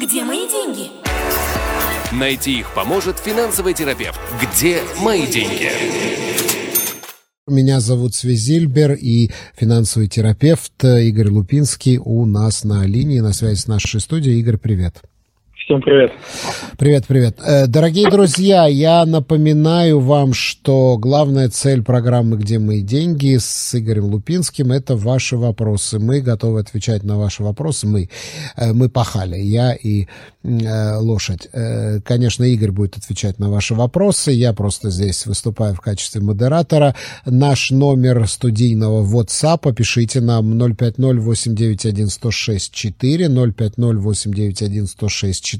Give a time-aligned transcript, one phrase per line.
[0.00, 0.90] Где мои деньги?
[2.10, 4.18] Найти их поможет финансовый терапевт.
[4.40, 5.68] Где мои деньги?
[7.46, 13.66] Меня зовут Свизильбер и финансовый терапевт Игорь Лупинский у нас на линии, на связи с
[13.66, 14.40] нашей студией.
[14.40, 15.02] Игорь, привет.
[15.70, 16.10] Всем привет.
[16.78, 17.38] Привет, привет.
[17.46, 24.06] Э, дорогие друзья, я напоминаю вам, что главная цель программы «Где мои деньги» с Игорем
[24.06, 26.00] Лупинским– это ваши вопросы.
[26.00, 27.86] Мы готовы отвечать на ваши вопросы.
[27.86, 28.08] Мы,
[28.56, 30.08] э, мы пахали, я и
[30.42, 31.48] э, лошадь.
[32.04, 34.32] Конечно, Игорь будет отвечать на ваши вопросы.
[34.32, 36.96] Я просто здесь выступаю в качестве модератора.
[37.24, 45.59] Наш номер студийного WhatsApp пишите нам 050-891-106-4, 050-891-106-4.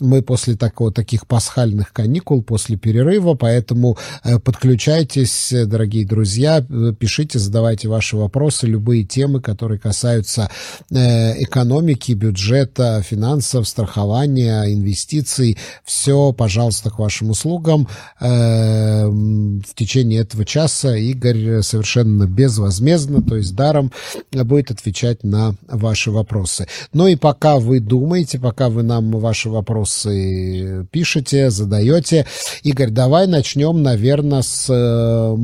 [0.00, 6.64] Мы после такого, таких пасхальных каникул, после перерыва, поэтому э, подключайтесь, дорогие друзья,
[6.98, 10.50] пишите, задавайте ваши вопросы, любые темы, которые касаются
[10.90, 15.58] э, экономики, бюджета, финансов, страхования, инвестиций.
[15.84, 17.88] Все, пожалуйста, к вашим услугам.
[18.20, 23.92] Э, в течение этого часа Игорь совершенно безвозмездно, то есть даром,
[24.32, 26.66] будет отвечать на ваши вопросы.
[26.92, 32.26] Ну и пока вы думаете, пока вы нам ваши вопросы пишете, задаете.
[32.62, 35.34] Игорь, давай начнем, наверное, с э,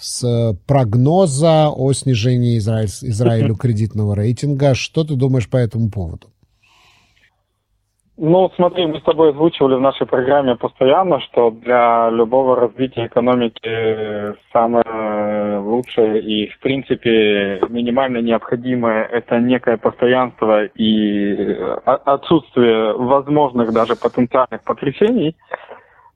[0.00, 4.74] с прогноза о снижении Израиль, Израилю кредитного рейтинга.
[4.74, 6.28] Что ты думаешь по этому поводу?
[8.22, 14.36] Ну, смотри, мы с тобой озвучивали в нашей программе постоянно, что для любого развития экономики
[14.52, 24.64] самое лучшее и, в принципе, минимально необходимое– это некое постоянство и отсутствие возможных даже потенциальных
[24.64, 25.34] потрясений.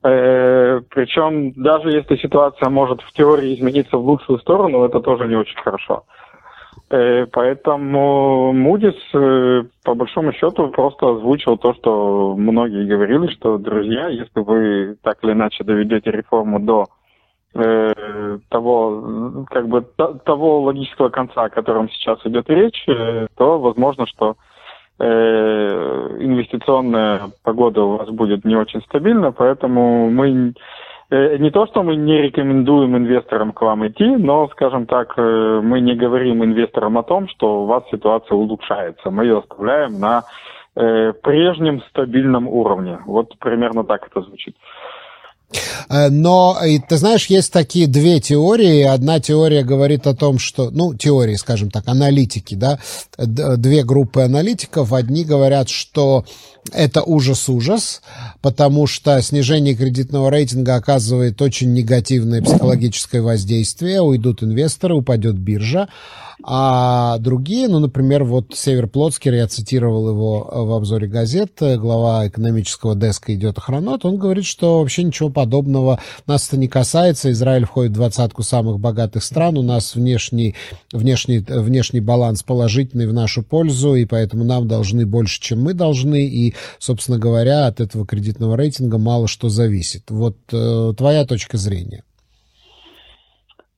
[0.03, 5.37] Э, причем даже если ситуация может в теории измениться в лучшую сторону, это тоже не
[5.37, 6.03] очень хорошо.
[6.89, 14.07] Э, поэтому Мудис, э, по большому счету, просто озвучил то, что многие говорили, что, друзья,
[14.07, 16.85] если вы так или иначе доведете реформу до
[17.55, 19.81] э, того, как бы,
[20.25, 22.85] того логического конца, о котором сейчас идет речь,
[23.35, 24.35] то возможно, что
[24.97, 30.53] инвестиционная погода у вас будет не очень стабильна, поэтому мы
[31.11, 35.79] не то, что мы не рекомендуем инвесторам к вам идти, но, скажем так, э, мы
[35.79, 39.11] не говорим инвесторам о том, что у вас ситуация улучшается.
[39.11, 40.23] Мы ее оставляем на
[40.75, 42.99] э, прежнем стабильном уровне.
[43.05, 44.55] Вот примерно так это звучит.
[45.89, 46.57] Но,
[46.87, 48.81] ты знаешь, есть такие две теории.
[48.83, 52.79] Одна теория говорит о том, что, ну, теории, скажем так, аналитики, да,
[53.17, 54.93] две группы аналитиков.
[54.93, 56.25] Одни говорят, что
[56.73, 58.01] это ужас-ужас,
[58.41, 65.87] потому что снижение кредитного рейтинга оказывает очень негативное психологическое воздействие, уйдут инвесторы, упадет биржа,
[66.43, 72.95] а другие, ну, например, вот Север Плотскер, я цитировал его в обзоре газет, глава экономического
[72.95, 75.44] деска идет охранот, он говорит, что вообще ничего подобного
[76.27, 80.55] нас это не касается, Израиль входит в двадцатку самых богатых стран, у нас внешний,
[80.91, 86.25] внешний, внешний баланс положительный в нашу пользу, и поэтому нам должны больше, чем мы должны,
[86.25, 90.03] и собственно говоря, от этого кредитного рейтинга мало что зависит.
[90.09, 92.03] Вот э, твоя точка зрения.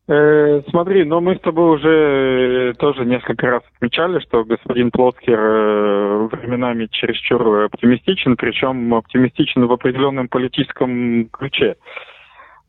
[0.09, 5.37] Э, смотри, но мы с тобой уже э, тоже несколько раз отмечали, что господин Плоскер
[5.37, 11.75] э, временами чересчур оптимистичен, причем оптимистичен в определенном политическом ключе.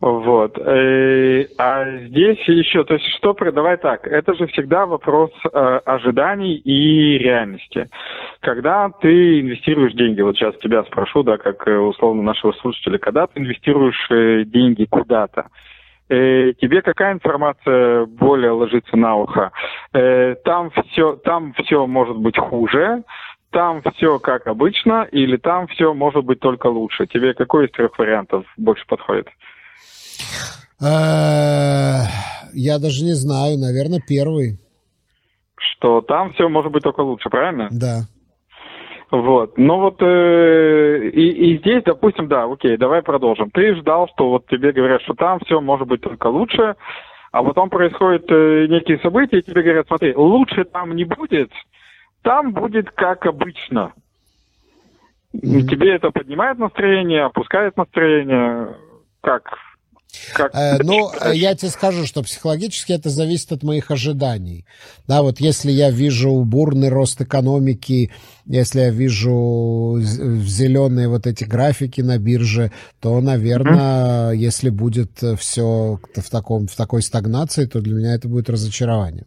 [0.01, 0.57] Вот.
[0.59, 7.89] А здесь еще, то есть что, давай так, это же всегда вопрос ожиданий и реальности.
[8.39, 13.41] Когда ты инвестируешь деньги, вот сейчас тебя спрошу, да, как условно нашего слушателя, когда ты
[13.41, 15.49] инвестируешь деньги куда-то,
[16.09, 19.53] э, тебе какая информация более ложится на ухо?
[19.93, 23.05] Э, там все, там все может быть хуже,
[23.51, 27.07] там все как обычно, или там все может быть только лучше.
[27.07, 29.29] Тебе какой из трех вариантов больше подходит?
[30.81, 32.03] Э,
[32.53, 34.59] я даже не знаю, наверное, первый.
[35.57, 37.69] Что там все может быть только лучше, правильно?
[37.71, 38.03] Да.
[39.11, 39.57] Вот.
[39.57, 43.51] Ну вот э, и, и здесь, допустим, да, окей, давай продолжим.
[43.51, 46.77] Ты ждал, что вот тебе говорят, что там все может быть только лучше,
[47.33, 51.51] а потом происходят э, некие события, и тебе говорят, смотри, лучше там не будет,
[52.23, 53.93] там будет как обычно.
[55.35, 55.69] Mm-hmm.
[55.69, 58.77] Тебе это поднимает настроение, опускает настроение,
[59.23, 59.59] как
[60.35, 60.55] как...
[60.55, 64.65] Э, ну, я тебе скажу, что психологически это зависит от моих ожиданий.
[65.07, 68.11] Да, вот если я вижу бурный рост экономики,
[68.47, 74.37] если я вижу зеленые вот эти графики на бирже, то, наверное, mm-hmm.
[74.37, 79.27] если будет все в, таком, в такой стагнации, то для меня это будет разочарование.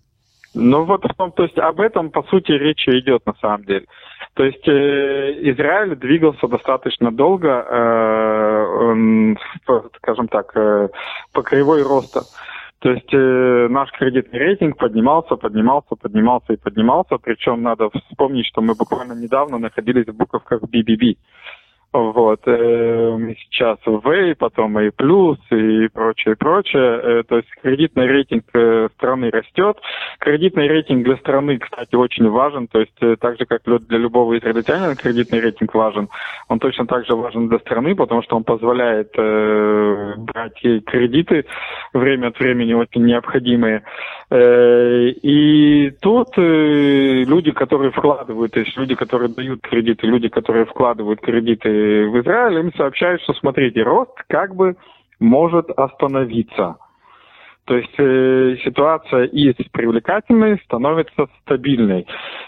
[0.53, 3.85] Ну вот в том, то есть об этом, по сути, речь идет на самом деле.
[4.33, 9.35] То есть э, Израиль двигался достаточно долго, э,
[9.67, 10.89] э, скажем так, э,
[11.33, 12.27] по кривой роста.
[12.79, 17.17] То есть э, наш кредитный рейтинг поднимался, поднимался, поднимался и поднимался.
[17.17, 21.17] Причем надо вспомнить, что мы буквально недавно находились в буковках BBB.
[21.93, 26.99] Вот, э, сейчас В, потом и плюс, и прочее, прочее.
[27.03, 29.77] Э, то есть кредитный рейтинг э, страны растет.
[30.19, 32.67] Кредитный рейтинг для страны, кстати, очень важен.
[32.67, 36.07] То есть так же, как для любого израильтянина кредитный рейтинг важен,
[36.47, 41.45] он точно так же важен для страны, потому что он позволяет брать кредиты
[41.93, 43.83] время от времени очень необходимые.
[44.29, 45.09] Э,
[45.81, 51.21] и тут э, люди, которые вкладывают, то есть люди, которые дают кредиты, люди, которые вкладывают
[51.21, 54.75] кредиты в Израиль, им сообщают, что смотрите, рост как бы
[55.19, 56.77] может остановиться.
[57.65, 62.07] То есть э, ситуация из привлекательной становится стабильной.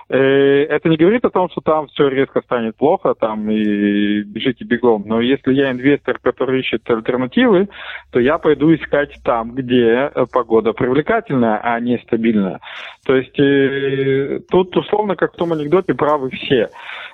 [0.09, 4.65] Э, это не говорит о том, что там все резко станет плохо, там и бежите
[4.65, 5.03] бегом.
[5.05, 7.69] Но если я инвестор, который ищет альтернативы,
[8.11, 12.59] то я пойду искать там, где погода привлекательная, а не стабильная.
[13.05, 16.69] То есть э, тут условно, как в том анекдоте, правы все,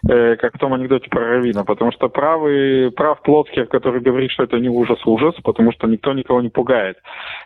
[0.07, 4.43] э, как в том анекдоте про Равина, потому что правы, прав Плотских, который говорит, что
[4.43, 6.97] это не ужас-ужас, потому что никто никого не пугает.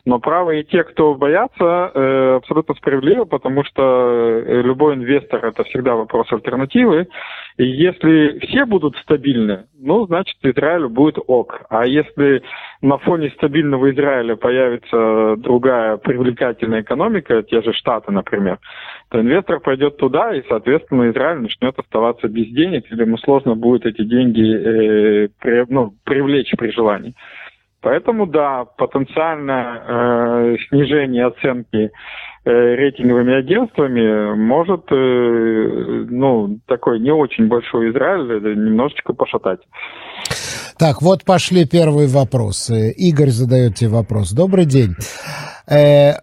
[0.05, 5.63] Но правы и те, кто боятся, э, абсолютно справедливо, потому что э, любой инвестор это
[5.63, 7.07] всегда вопрос альтернативы.
[7.57, 11.61] И если все будут стабильны, ну, значит, Израилю будет ок.
[11.69, 12.41] А если
[12.81, 18.59] на фоне стабильного Израиля появится другая привлекательная экономика, те же Штаты, например,
[19.09, 23.85] то инвестор пойдет туда, и, соответственно, Израиль начнет оставаться без денег, или ему сложно будет
[23.85, 27.13] эти деньги э, при, ну, привлечь при желании.
[27.83, 31.91] Поэтому, да, потенциальное э, снижение оценки
[32.45, 39.59] э, рейтинговыми агентствами может, э, ну, такой не очень большой Израиль э, немножечко пошатать.
[40.80, 42.91] Так, вот пошли первые вопросы.
[42.91, 44.31] Игорь задает тебе вопрос.
[44.31, 44.95] Добрый день.
[45.69, 46.13] Э,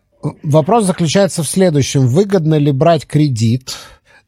[0.43, 2.07] вопрос заключается в следующем.
[2.07, 3.77] Выгодно ли брать кредит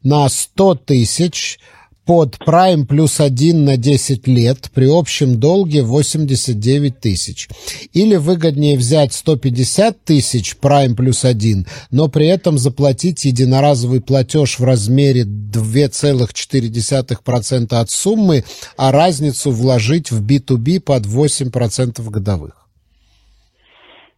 [0.04, 1.58] на 100 тысяч
[2.04, 7.48] под Prime плюс 1 на 10 лет при общем долге 89 тысяч.
[7.92, 14.64] Или выгоднее взять 150 тысяч Prime плюс 1, но при этом заплатить единоразовый платеж в
[14.64, 18.44] размере 2,4% от суммы,
[18.76, 22.61] а разницу вложить в B2B под 8% годовых.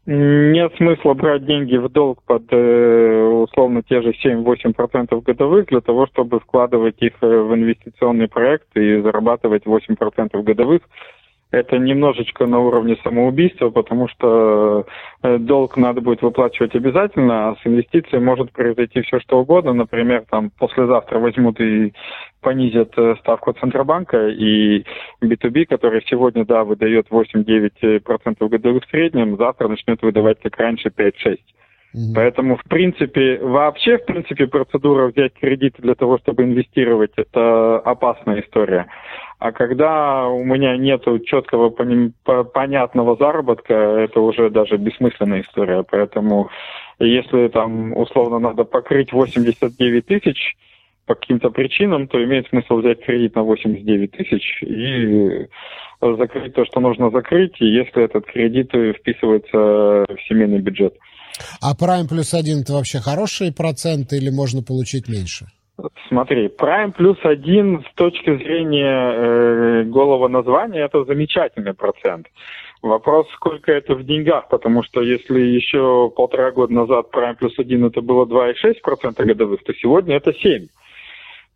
[0.06, 6.06] Нет смысла брать деньги в долг под э, условно те же 7-8% годовых для того,
[6.08, 10.82] чтобы вкладывать их э, в инвестиционный проект и зарабатывать 8% годовых
[11.54, 14.86] это немножечко на уровне самоубийства, потому что
[15.22, 19.72] э, долг надо будет выплачивать обязательно, а с инвестицией может произойти все что угодно.
[19.72, 21.92] Например, там послезавтра возьмут и
[22.40, 24.84] понизят э, ставку Центробанка, и
[25.22, 31.38] B2B, который сегодня, да, выдает 8-9% годовых в среднем, завтра начнет выдавать, как раньше, 5-6%.
[32.12, 38.40] Поэтому, в принципе, вообще, в принципе, процедура взять кредит для того, чтобы инвестировать, это опасная
[38.40, 38.86] история.
[39.44, 45.82] А когда у меня нет четкого понятного заработка, это уже даже бессмысленная история.
[45.82, 46.48] Поэтому
[46.98, 50.56] если там условно надо покрыть 89 тысяч
[51.04, 55.46] по каким-то причинам, то имеет смысл взять кредит на 89 тысяч и
[56.00, 60.94] закрыть то, что нужно закрыть, если этот кредит вписывается в семейный бюджет.
[61.60, 65.48] А Prime плюс один это вообще хорошие проценты или можно получить меньше?
[66.08, 72.28] Смотри, Prime плюс один с точки зрения э, голого названия это замечательный процент.
[72.80, 77.86] Вопрос, сколько это в деньгах, потому что если еще полтора года назад Prime плюс один
[77.86, 80.68] это было 2,6% годовых, то сегодня это 7%.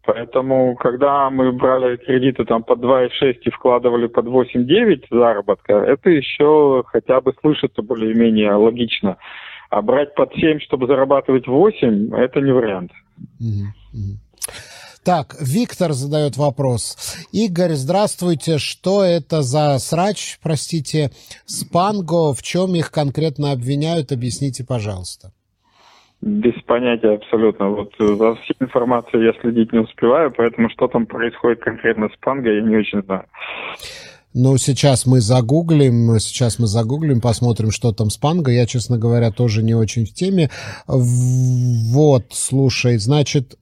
[0.05, 6.83] Поэтому, когда мы брали кредиты там под 2,6 и вкладывали под 8-9 заработка, это еще
[6.87, 9.19] хотя бы слышится более-менее логично.
[9.69, 12.91] А брать под 7, чтобы зарабатывать 8, это не вариант.
[15.05, 16.97] Так, Виктор задает вопрос.
[17.33, 18.59] Игорь, здравствуйте.
[18.59, 21.11] Что это за срач, простите,
[21.47, 22.35] Спанго?
[22.35, 24.13] В чем их конкретно обвиняют?
[24.13, 25.33] Объясните, пожалуйста.
[26.21, 27.69] Без понятия абсолютно.
[27.69, 32.51] Вот за всей информацией я следить не успеваю, поэтому что там происходит конкретно с Панго,
[32.51, 33.25] я не очень знаю.
[34.35, 38.51] Ну, сейчас мы загуглим, сейчас мы загуглим, посмотрим, что там с Панго.
[38.51, 40.51] Я, честно говоря, тоже не очень в теме.
[40.87, 43.59] Вот, слушай, значит,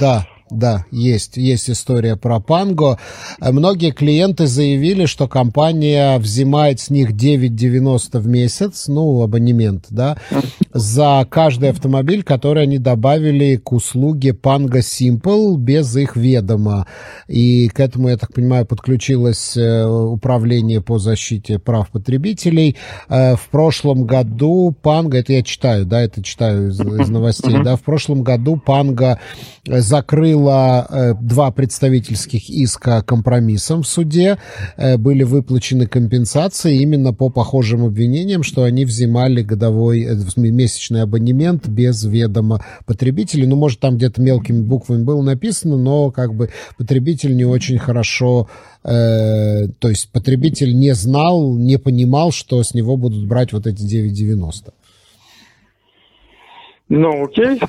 [0.00, 2.98] да, да, есть, есть история про Панго.
[3.40, 10.16] Многие клиенты заявили, что компания взимает с них 9,90 в месяц, ну, абонемент, да,
[10.72, 16.86] за каждый автомобиль, который они добавили к услуге Pango Simple без их ведома.
[17.28, 22.76] И к этому, я так понимаю, подключилось э, управление по защите прав потребителей.
[23.08, 27.76] Э, в прошлом году Pango, это я читаю, да, это читаю из, из новостей, да,
[27.76, 29.18] в прошлом году Pango
[29.66, 34.38] закрыла э, два представительских иска компромиссом в суде.
[34.76, 40.06] Были выплачены компенсации именно по похожим обвинениям, что они взимали годовой
[40.36, 43.46] месячный абонемент без ведома потребителей.
[43.46, 48.48] Ну, может, там где-то мелкими буквами было написано, но как бы потребитель не очень хорошо,
[48.84, 53.82] э, то есть потребитель не знал, не понимал, что с него будут брать вот эти
[53.82, 54.72] 9,90.
[56.90, 57.60] Ну, окей,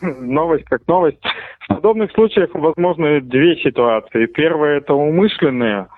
[0.00, 1.18] новость как новость.
[1.62, 4.26] В подобных случаях возможны две ситуации.
[4.26, 5.88] Первая– это умышленные,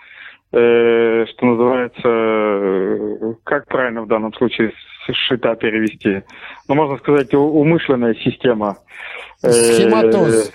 [0.50, 4.72] э, что называется, э, как правильно в данном случае
[5.12, 6.22] шита перевести.
[6.68, 8.76] Ну, можно сказать, умышленная система.
[9.40, 10.48] Схематоз.
[10.48, 10.52] Э,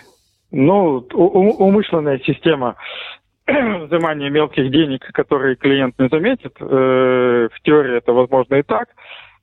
[0.49, 2.75] ну, умышленная система
[3.47, 6.55] взимания мелких денег, которые клиент не заметит.
[6.59, 8.89] Э, в теории это возможно и так.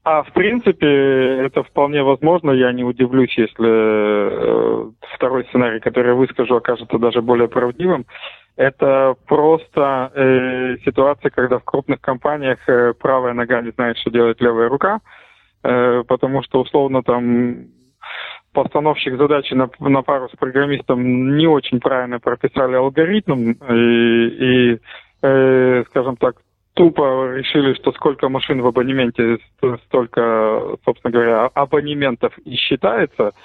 [0.05, 2.51] А в принципе, это вполне возможно.
[2.51, 8.07] Я не удивлюсь, если э, второй сценарий, который я выскажу, окажется даже более правдивым.
[8.57, 14.41] Это просто э, ситуация, когда в крупных компаниях э, правая нога не знает, что делает
[14.41, 15.01] левая рука,
[15.63, 17.67] э, потому что условно там
[18.53, 24.79] постановщик задачи на, на пару с программистом не очень правильно прописали алгоритм и, и
[25.23, 26.37] э, скажем так,
[26.75, 29.39] тупо решили, что сколько машин в абонементе,
[29.87, 33.33] столько, собственно говоря, абонементов и считается–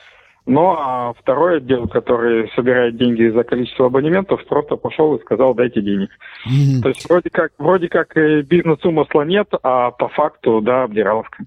[0.48, 5.82] ну, а второй отдел, который собирает деньги за количество абонементов, просто пошел и сказал, дайте
[5.82, 6.10] денег.
[6.48, 6.82] Mm-hmm.
[6.82, 8.16] То есть вроде как, вроде как
[8.46, 11.44] бизнес умысла нет, а по факту, да, обдираловка.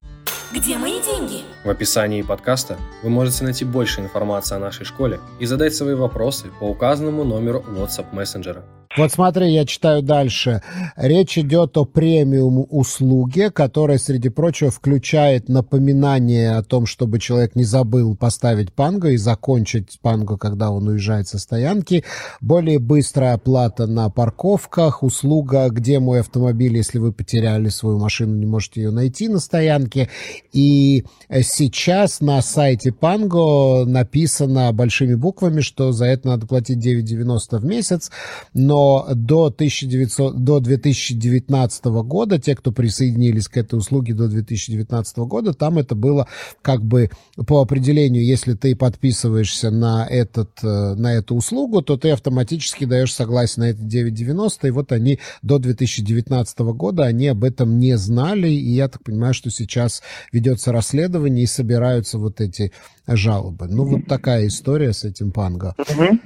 [0.53, 1.43] Где мои деньги?
[1.65, 6.49] В описании подкаста вы можете найти больше информации о нашей школе и задать свои вопросы
[6.59, 8.65] по указанному номеру WhatsApp мессенджера.
[8.97, 10.63] Вот смотри, я читаю дальше.
[10.97, 17.63] Речь идет о премиум услуге, которая, среди прочего, включает напоминание о том, чтобы человек не
[17.63, 22.05] забыл поставить панго и закончить панго, когда он уезжает со стоянки.
[22.41, 28.47] Более быстрая оплата на парковках, услуга, где мой автомобиль, если вы потеряли свою машину, не
[28.47, 30.09] можете ее найти на стоянке.
[30.53, 31.05] И
[31.43, 38.11] сейчас на сайте Панго написано большими буквами, что за это надо платить 9,90 в месяц,
[38.53, 45.55] но до, 1900, до 2019 года, те, кто присоединились к этой услуге до 2019 года,
[45.55, 46.27] там это было
[46.63, 47.11] как бы
[47.47, 53.15] по определению, если ты подписываешься на, этот, э, на эту услугу, то ты автоматически даешь
[53.15, 58.49] согласие на эти 9,90, и вот они до 2019 года, они об этом не знали,
[58.49, 60.03] и я так понимаю, что сейчас
[60.33, 62.73] ведется расследование и собираются вот эти
[63.07, 63.67] жалобы.
[63.69, 65.75] Ну, вот такая история с этим панго.
[65.79, 66.21] Mm-hmm.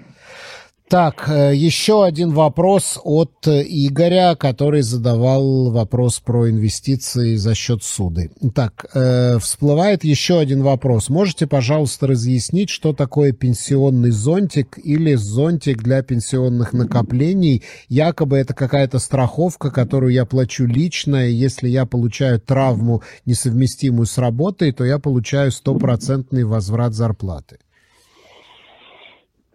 [0.88, 8.30] Так, э, еще один вопрос от Игоря, который задавал вопрос про инвестиции за счет суды.
[8.54, 11.08] Так, э, всплывает еще один вопрос.
[11.08, 17.62] Можете, пожалуйста, разъяснить, что такое пенсионный зонтик или зонтик для пенсионных накоплений?
[17.88, 24.18] Якобы это какая-то страховка, которую я плачу лично, и если я получаю травму, несовместимую с
[24.18, 27.56] работой, то я получаю стопроцентный возврат зарплаты.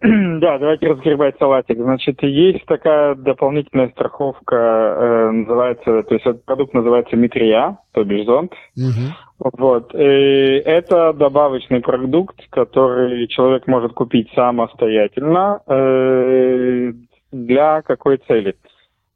[0.40, 1.76] Да, давайте разгребать салатик.
[1.78, 8.24] Значит, есть такая дополнительная страховка, э, называется, то есть этот продукт называется Митрия, то бишь
[8.24, 8.52] зонт.
[8.76, 9.50] Угу.
[9.58, 9.94] Вот.
[9.94, 15.60] И это добавочный продукт, который человек может купить самостоятельно.
[15.66, 16.92] Э,
[17.32, 18.54] для какой цели?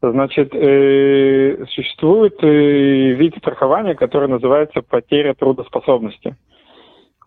[0.02, 6.36] Значит, э, существует э, вид страхования, который называется потеря трудоспособности.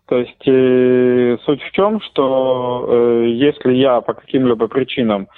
[0.08, 5.28] То есть э, суть в чем, что э, если я по каким-либо причинам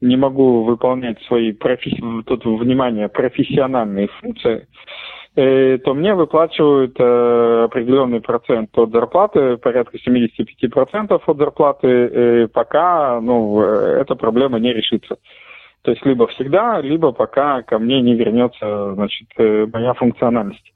[0.00, 1.96] не могу выполнять свои профи...
[2.26, 4.66] тут внимание профессиональные функции,
[5.36, 13.20] э, то мне выплачивают э, определенный процент от зарплаты, порядка 75% от зарплаты, э, пока
[13.20, 15.18] ну, эта проблема не решится.
[15.82, 20.72] То есть либо всегда, либо пока ко мне не вернется значит, э, моя функциональность.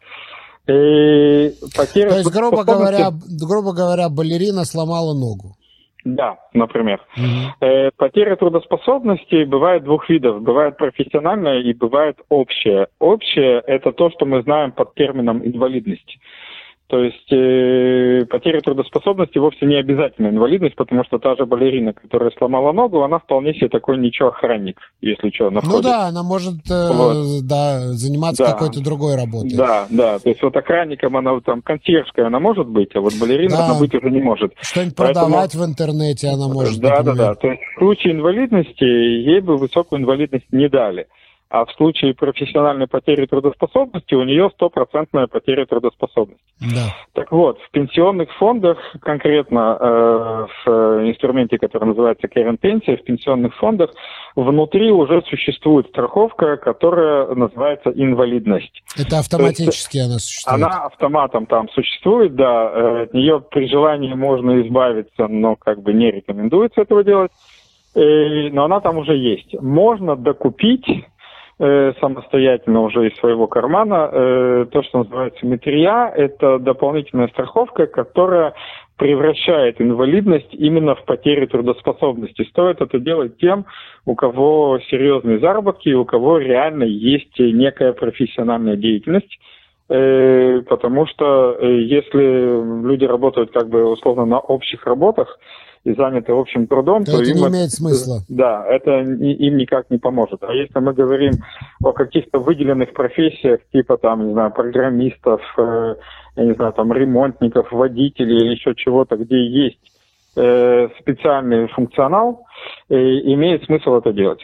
[0.71, 3.11] И потеря То есть, грубо говоря,
[3.41, 5.57] грубо говоря, балерина сломала ногу.
[6.05, 7.01] Да, например.
[7.17, 7.67] Угу.
[7.67, 10.43] Э, потеря трудоспособности бывает двух видов.
[10.43, 12.89] Бывает профессиональная и бывает общая.
[12.99, 16.19] Общая– это то, что мы знаем под термином инвалидность.
[16.91, 22.33] То есть э, потеря трудоспособности вовсе не обязательно инвалидность, потому что та же балерина, которая
[22.37, 26.69] сломала ногу, она вполне себе такой ничего охранник, если что, на Ну да, она может
[26.69, 27.47] э, вот.
[27.47, 28.53] да, заниматься да.
[28.53, 29.57] какой-то другой работой.
[29.57, 33.57] Да, да, то есть вот охранником она там консьержская она может быть, а вот балерина
[33.57, 33.67] да.
[33.67, 34.53] она быть уже не может.
[34.61, 35.27] Что-нибудь Поэтому...
[35.27, 36.81] продавать в интернете она может.
[36.81, 37.17] Да, например.
[37.17, 37.35] да, да.
[37.37, 41.07] То есть в случае инвалидности ей бы высокую инвалидность не дали
[41.51, 46.41] а в случае профессиональной потери трудоспособности у нее стопроцентная потеря трудоспособности.
[46.61, 46.95] Да.
[47.13, 53.57] Так вот, в пенсионных фондах, конкретно э, в инструменте, который называется Керен Пенсия, в пенсионных
[53.57, 53.91] фондах
[54.37, 58.83] внутри уже существует страховка, которая называется инвалидность.
[58.97, 60.63] Это автоматически есть, она существует?
[60.63, 62.71] Она автоматом там существует, да.
[62.73, 67.33] Э, от нее при желании можно избавиться, но как бы не рекомендуется этого делать.
[67.97, 69.61] Э, но она там уже есть.
[69.61, 70.87] Можно докупить
[71.63, 74.09] Э, самостоятельно уже из своего кармана.
[74.11, 78.55] Э, то, что называется метрия, это дополнительная страховка, которая
[78.97, 82.49] превращает инвалидность именно в потерю трудоспособности.
[82.49, 83.67] Стоит это делать тем,
[84.07, 89.39] у кого серьезные заработки, у кого реально есть некая профессиональная деятельность,
[89.91, 95.39] э, потому что если люди работают как бы условно на общих работах,
[95.85, 98.21] и заняты общим трудом, то, то это им, не имеет смысла.
[98.29, 100.43] Да, это им никак не поможет.
[100.43, 101.33] А если мы говорим
[101.83, 105.95] о каких-то выделенных профессиях, типа там, не знаю, программистов, э,
[106.37, 109.81] я не знаю, там ремонтников, водителей или еще чего-то, где есть
[110.37, 112.45] э, специальный функционал,
[112.91, 114.41] э, имеет смысл это делать.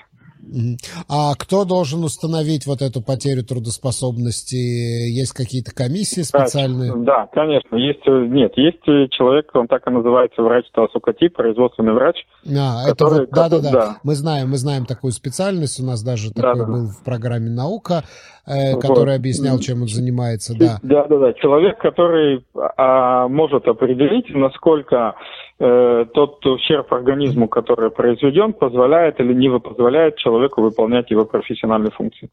[1.08, 4.54] А кто должен установить вот эту потерю трудоспособности?
[4.54, 6.94] Есть какие-то комиссии специальные?
[7.04, 7.76] Да, конечно.
[7.76, 12.16] Есть, э, нет, есть э, человек, он так и называется, врач Тасукати, производственный врач.
[12.46, 13.96] А, который, это вот, да, да, да, да.
[14.02, 15.80] Мы знаем, мы знаем такую специальность.
[15.80, 16.92] У нас даже да, такой да, был да.
[16.92, 18.04] в программе «Наука»,
[18.46, 19.20] э, который вот.
[19.20, 20.54] объяснял, чем он занимается.
[20.58, 21.18] Да, да, да.
[21.18, 21.32] да.
[21.34, 22.44] Человек, который
[22.76, 25.14] а, может определить, насколько
[25.58, 32.28] Э, тот ущерб организму, который произведен, позволяет или не позволяет человеку выполнять его профессиональные функции.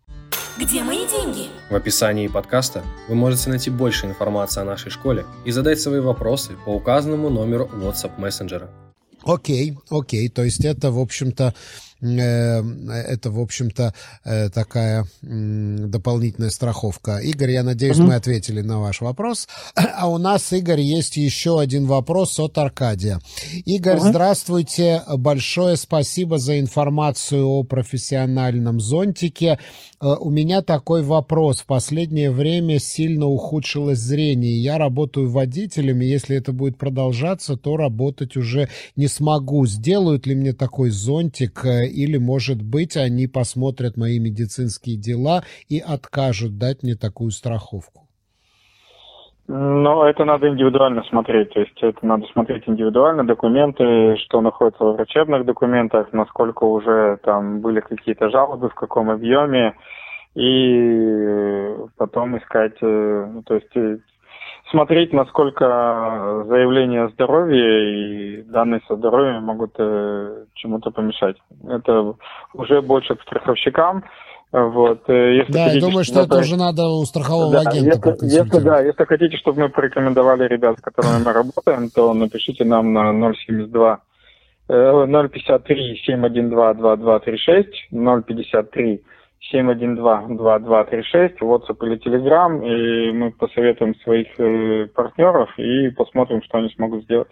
[0.59, 1.47] Где мои деньги?
[1.71, 6.57] В описании подкаста вы можете найти больше информации о нашей школе и задать свои вопросы
[6.65, 8.69] по указанному номеру WhatsApp мессенджера.
[9.25, 11.53] Окей, окей, то есть это, в общем-то,
[12.03, 13.93] это, в общем-то,
[14.25, 17.17] э, такая дополнительная страховка.
[17.17, 18.07] Игорь, я надеюсь, угу.
[18.07, 19.47] мы ответили на ваш вопрос.
[19.95, 23.21] А у нас, Игорь, есть еще один вопрос от Аркадия.
[23.65, 24.09] Игорь, угу.
[24.09, 25.03] здравствуйте.
[25.07, 29.59] Большое спасибо за информацию о профессиональном зонтике.
[30.01, 31.61] Э, у меня такой вопрос.
[31.61, 34.61] В последнее время сильно ухудшилось зрение.
[34.61, 39.65] Я работаю водителем, и если это будет продолжаться, то работать уже не смогу.
[39.65, 46.57] Сделают ли мне такой зонтик или, может быть, они посмотрят мои медицинские дела и откажут
[46.57, 48.03] дать мне такую страховку?
[49.47, 54.95] Ну, это надо индивидуально смотреть, то есть это надо смотреть индивидуально, документы, что находится в
[54.95, 59.75] врачебных документах, насколько уже там были какие-то жалобы, в каком объеме,
[60.33, 63.97] и потом искать, э, ну, то есть э,
[64.73, 71.37] смотреть, насколько заявления о здоровье и данные со здоровьем могут э, чему-то помешать.
[71.67, 72.15] Это
[72.53, 74.03] уже больше к страховщикам.
[74.51, 78.09] Вот, э, если да, хотите, я думаю, что это уже надо у страхового да, агента
[78.09, 82.65] если, если, да, если хотите, чтобы мы порекомендовали ребят, с которыми мы работаем, то напишите
[82.65, 83.99] нам на 072
[84.67, 89.01] 053 712 2236 053
[89.51, 97.03] 712-2236, WhatsApp или Telegram, и мы посоветуем своих э, партнеров и посмотрим, что они смогут
[97.03, 97.29] сделать.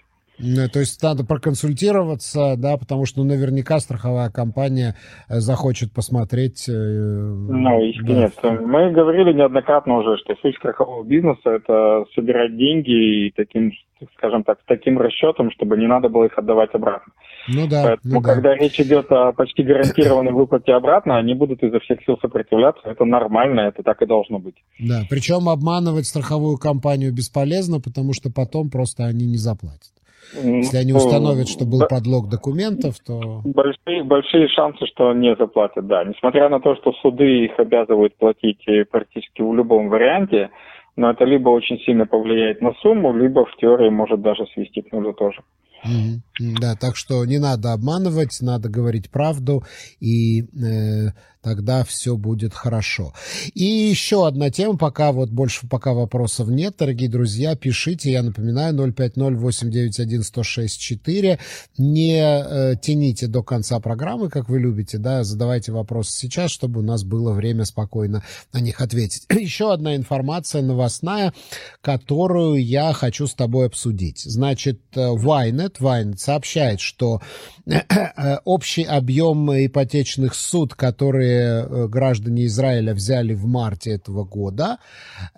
[0.73, 4.95] То есть надо проконсультироваться, да, потому что ну, наверняка страховая компания
[5.29, 6.67] э, захочет посмотреть.
[6.67, 8.57] Э, ну, естественно.
[8.57, 8.65] Да.
[8.65, 13.71] Мы говорили неоднократно уже, что суть страхового бизнеса– это собирать деньги и таким,
[14.15, 17.13] скажем так, таким расчетом, чтобы не надо было их отдавать обратно.
[17.47, 17.83] Ну да.
[17.83, 18.55] Поэтому, ну, когда да.
[18.55, 22.81] речь идет о почти гарантированной выплате обратно, они будут изо всех сил сопротивляться.
[22.87, 24.55] Это нормально, это так и должно быть.
[24.79, 29.91] Да, причем обманывать страховую компанию бесполезно, потому что потом просто они не заплатят.
[30.33, 33.41] Если они установят, что был подлог документов, то...
[33.43, 36.03] Большие, большие шансы, что не заплатят, да.
[36.05, 40.49] Несмотря на то, что суды их обязывают платить практически в любом варианте,
[40.95, 44.91] но это либо очень сильно повлияет на сумму, либо в теории может даже свести к
[44.91, 45.41] нулю тоже.
[45.83, 46.21] Угу.
[46.41, 49.63] Да, так что не надо обманывать, надо говорить правду,
[49.99, 53.13] и э, тогда все будет хорошо.
[53.53, 58.73] И еще одна тема, пока вот больше пока вопросов нет, дорогие друзья, пишите, я напоминаю,
[58.75, 61.39] 050-891-1064,
[61.77, 66.83] не э, тяните до конца программы, как вы любите, да, задавайте вопросы сейчас, чтобы у
[66.83, 68.23] нас было время спокойно
[68.53, 69.25] на них ответить.
[69.31, 71.33] Еще одна информация новостная,
[71.81, 74.23] которую я хочу с тобой обсудить.
[74.23, 77.21] Значит, Вайнет, э, Вайнет сообщает, что
[77.65, 84.77] э, общий объем ипотечных суд, которые э, граждане Израиля взяли в марте этого года,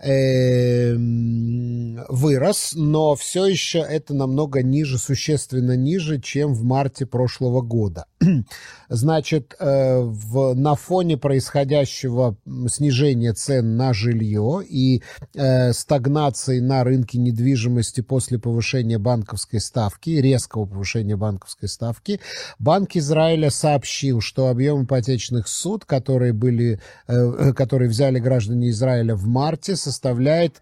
[0.03, 8.05] эм, вырос, но все еще это намного ниже, существенно ниже, чем в марте прошлого года.
[8.89, 15.01] Значит, в, на фоне происходящего снижения цен на жилье и
[15.71, 22.19] стагнации на рынке недвижимости после повышения банковской ставки, резкого повышения банковской ставки,
[22.59, 29.25] Банк Израиля сообщил, что объем ипотечных суд, которые, были, э, которые взяли граждане Израиля в
[29.27, 30.59] марте, составляет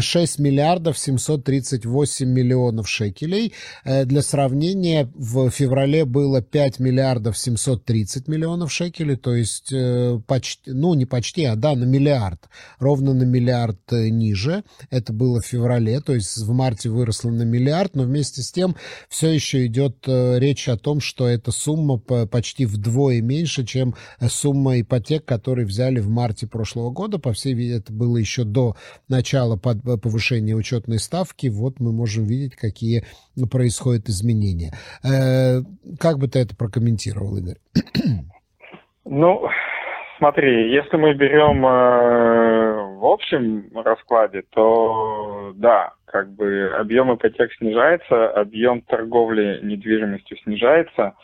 [0.00, 3.52] 6 миллиардов 738 миллионов шекелей.
[3.84, 10.70] Э, для сравнения, в феврале было 5 миллиардов 730 миллионов шекелей, то есть э, почти,
[10.70, 14.62] ну не почти, а да, на миллиард, ровно на миллиард э, ниже.
[14.90, 18.76] Это было в феврале, то есть в марте выросло на миллиард, но вместе с тем
[19.08, 23.94] все еще идет речь о том, что эта сумма почти вдвое меньше, чем
[24.28, 27.18] сумма ипотек, которые взяли в марте прошлого года.
[27.18, 28.76] По всей видимости, это было еще до
[29.08, 33.04] начала под повышения учетной ставки, вот мы можем видеть, какие
[33.50, 34.76] происходят изменения.
[35.02, 35.62] Э,
[35.98, 37.58] как бы ты это прокомментировал, Игорь?
[39.04, 39.42] Ну,
[40.20, 48.28] смотри, если мы берем э, в общем раскладе, то да, как бы объем ипотек снижается,
[48.30, 51.14] объем торговли недвижимостью снижается.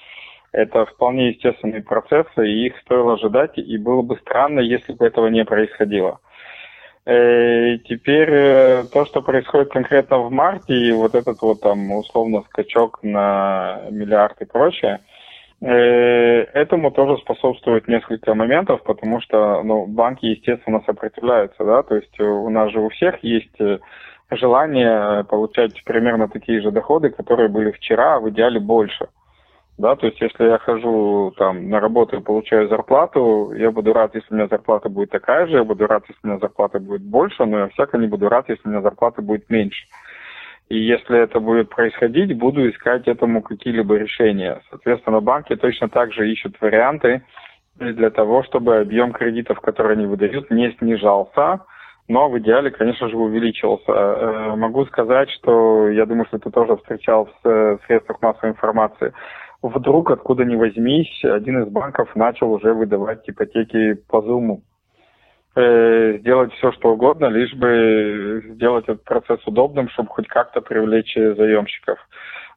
[0.52, 5.26] Это вполне естественные процессы, и их стоило ожидать, и было бы странно, если бы этого
[5.28, 6.18] не происходило.
[7.04, 12.42] Э, теперь э, то, что происходит конкретно в марте, и вот этот вот там условно
[12.48, 15.00] скачок на миллиард и прочее,
[15.60, 22.50] этому тоже способствует несколько моментов, потому что ну, банки, естественно, сопротивляются, да, то есть у
[22.50, 23.56] нас же у всех есть
[24.30, 29.08] желание получать примерно такие же доходы, которые были вчера, а в идеале больше
[29.78, 34.14] да, то есть если я хожу там на работу и получаю зарплату, я буду рад,
[34.14, 37.02] если у меня зарплата будет такая же, я буду рад, если у меня зарплата будет
[37.02, 39.86] больше, но я всяко не буду рад, если у меня зарплата будет меньше.
[40.68, 44.60] И если это будет происходить, буду искать этому какие-либо решения.
[44.70, 47.22] Соответственно, банки точно так же ищут варианты
[47.76, 51.60] для того, чтобы объем кредитов, которые они выдают, не снижался,
[52.08, 53.92] но в идеале, конечно же, увеличивался.
[53.92, 59.12] Э, могу сказать, что я думаю, что ты тоже встречал в средствах массовой информации
[59.62, 64.62] вдруг, откуда ни возьмись, один из банков начал уже выдавать ипотеки по зуму.
[65.58, 71.14] Э, сделать все, что угодно, лишь бы сделать этот процесс удобным, чтобы хоть как-то привлечь
[71.14, 71.98] заемщиков.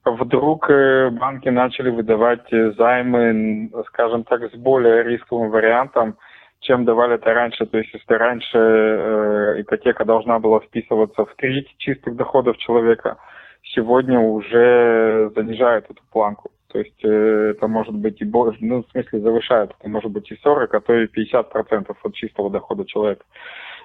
[0.03, 6.17] Вдруг э, банки начали выдавать займы, скажем так, с более рисковым вариантом,
[6.59, 7.65] чем давали это раньше.
[7.67, 13.17] То есть, если раньше э, ипотека должна была вписываться в треть чистых доходов человека,
[13.63, 16.51] сегодня уже занижают эту планку.
[16.71, 20.31] То есть э, это может быть и больше, ну, в смысле завышает, это может быть
[20.31, 23.23] и 40, а то и 50 процентов от чистого дохода человека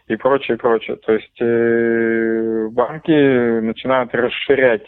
[0.06, 0.96] и прочее, прочее.
[0.96, 4.86] То есть э, банки начинают расширять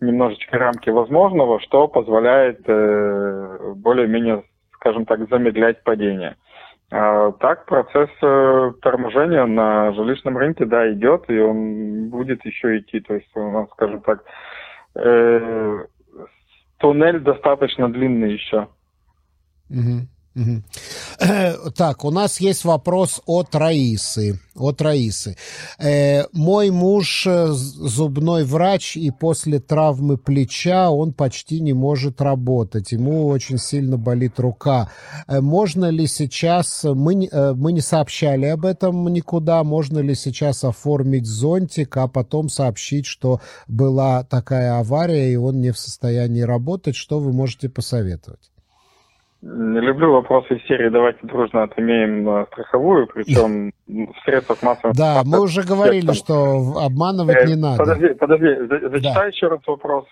[0.00, 6.36] немножечко рамки возможного, что позволяет э, более-менее, скажем так, замедлять падение.
[6.90, 13.00] А так процесс э, торможения на жилищном рынке, да, идет, и он будет еще идти.
[13.00, 14.22] То есть у нас, скажем так,
[14.96, 15.84] э,
[16.82, 18.68] туннель достаточно длинный еще.
[19.70, 20.08] Угу.
[21.76, 24.40] Так, у нас есть вопрос от Раисы.
[24.54, 25.36] От Раисы.
[25.78, 32.92] Э, мой муж э, зубной врач, и после травмы плеча он почти не может работать.
[32.92, 34.90] Ему очень сильно болит рука.
[35.26, 40.64] Э, можно ли сейчас, мы, э, мы не сообщали об этом никуда, можно ли сейчас
[40.64, 46.96] оформить зонтик, а потом сообщить, что была такая авария, и он не в состоянии работать?
[46.96, 48.51] Что вы можете посоветовать?
[49.42, 55.22] Не люблю вопросы из серии «Давайте дружно отымеем э, страховую», причем в средствах массовой Да,
[55.24, 57.78] мы уже говорили, что обманывать не надо.
[57.78, 58.46] Подожди, подожди,
[58.88, 60.04] зачитай еще раз вопрос.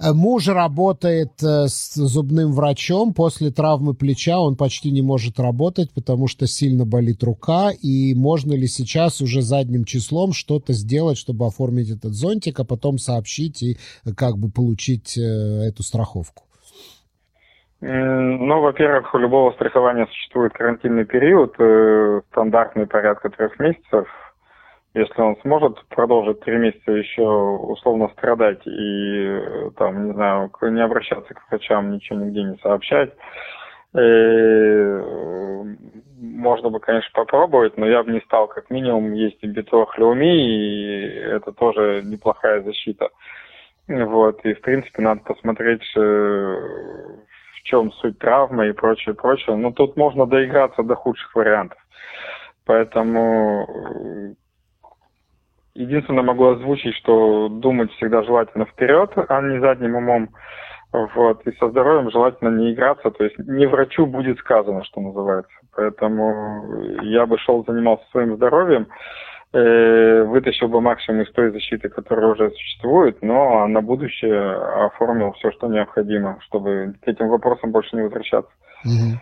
[0.00, 3.12] Э, муж работает э, с зубным врачом.
[3.12, 7.72] После травмы плеча он почти не может работать, потому что сильно болит рука.
[7.82, 12.96] И можно ли сейчас уже задним числом что-то сделать, чтобы оформить этот зонтик, а потом
[12.96, 13.76] сообщить и
[14.16, 16.44] как бы получить эту страховку?
[17.80, 21.54] Ну, во-первых, у любого страхования существует карантинный период,
[22.32, 24.08] стандартный порядка трех месяцев
[24.94, 29.40] если он сможет продолжить три месяца еще условно страдать и
[29.76, 33.12] там, не знаю, не обращаться к врачам, ничего нигде не сообщать,
[33.94, 35.02] э,
[36.20, 38.48] можно бы, конечно, попробовать, но я бы не стал.
[38.48, 43.10] Как минимум есть и битох и это тоже неплохая защита.
[43.86, 46.56] Вот, и в принципе надо посмотреть, э,
[47.68, 49.56] чем суть травмы и прочее, прочее.
[49.56, 51.78] Но тут можно доиграться до худших вариантов.
[52.64, 54.36] Поэтому
[55.74, 60.30] Единственное, могу озвучить, что думать всегда желательно вперед, а не задним умом.
[60.92, 61.46] Вот.
[61.46, 65.52] И со здоровьем желательно не играться, то есть не врачу будет сказано, что называется.
[65.76, 68.86] Поэтому я бы шел, занимался своим здоровьем, э,
[69.52, 74.52] вытащил бы максимум из той защиты, которая уже существует, но на будущее
[74.86, 78.50] оформил все, что необходимо, чтобы к этим вопросам больше не возвращаться.
[78.84, 79.18] Угу.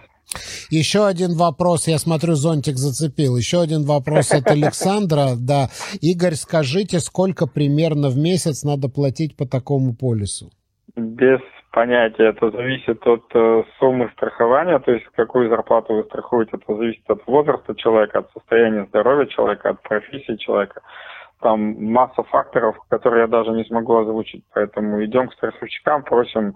[0.70, 3.36] Еще один вопрос, я смотрю, зонтик зацепил.
[3.36, 5.30] Еще один вопрос от Александра.
[5.38, 5.68] Да,
[6.00, 10.50] Игорь, скажите, сколько примерно в месяц надо платить по такому полису?
[10.96, 11.40] Без
[11.76, 12.28] понятия.
[12.28, 16.52] Это зависит от э, суммы страхования, то есть какую зарплату вы страхуете.
[16.54, 20.80] Это зависит от возраста человека, от состояния здоровья человека, от профессии человека.
[21.42, 21.60] Там
[21.92, 24.42] масса факторов, которые я даже не смогу озвучить.
[24.54, 26.54] Поэтому идем к страховщикам, просим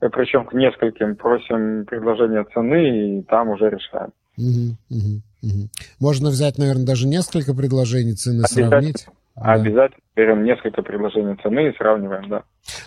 [0.00, 4.10] Э, причем к нескольким просим предложения цены, и там уже решаем.
[4.40, 5.68] Угу, угу, угу.
[6.00, 9.06] Можно взять, наверное, даже несколько предложений цены, сравнить.
[9.36, 9.52] Да.
[9.52, 12.42] Обязательно берем несколько предложений цены и сравниваем, да.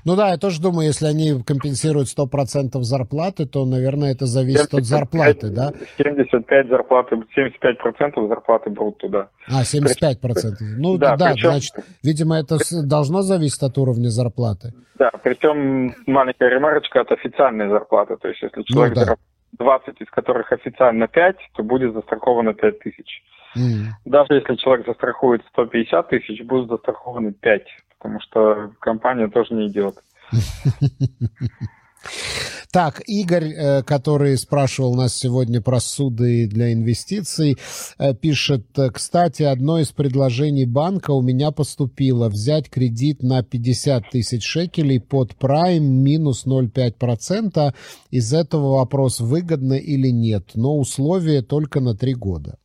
[0.05, 4.79] Ну да, я тоже думаю, если они компенсируют 100% зарплаты, то, наверное, это зависит 75,
[4.79, 5.73] от зарплаты, да?
[5.97, 9.29] 75 зарплаты, 75% зарплаты будут туда.
[9.47, 10.17] А, 75%.
[10.21, 14.73] Причем, ну да, да причем, значит, видимо, это должно зависеть от уровня зарплаты.
[14.99, 18.15] Да, причем маленькая ремарочка от официальной зарплаты.
[18.17, 19.15] То есть, если ну человек ну, да.
[19.59, 23.23] 20, из которых официально 5, то будет застраховано 5 тысяч.
[23.55, 23.91] Mm.
[24.05, 29.95] Даже если человек застрахует 150 тысяч, будут застрахованы 5, потому что компания тоже не идет.
[32.73, 37.55] Так, Игорь, э, который спрашивал нас сегодня про суды для инвестиций,
[37.99, 44.43] э, пишет, кстати, одно из предложений банка у меня поступило взять кредит на 50 тысяч
[44.43, 47.75] шекелей под прайм минус 0,5%.
[48.09, 52.57] Из этого вопрос, выгодно или нет, но условие только на три года.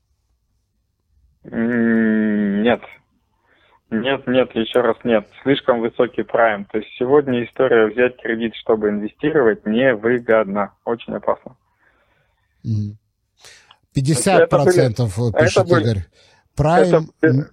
[1.45, 2.81] Нет,
[3.91, 5.27] нет, нет, еще раз нет.
[5.43, 6.67] Слишком высокий прайм.
[6.67, 10.73] То есть сегодня история взять кредит, чтобы инвестировать, невыгодно.
[10.85, 11.57] Очень опасно.
[13.95, 16.05] 50 процентов, пишет это Игорь.
[16.55, 17.51] Прайм это,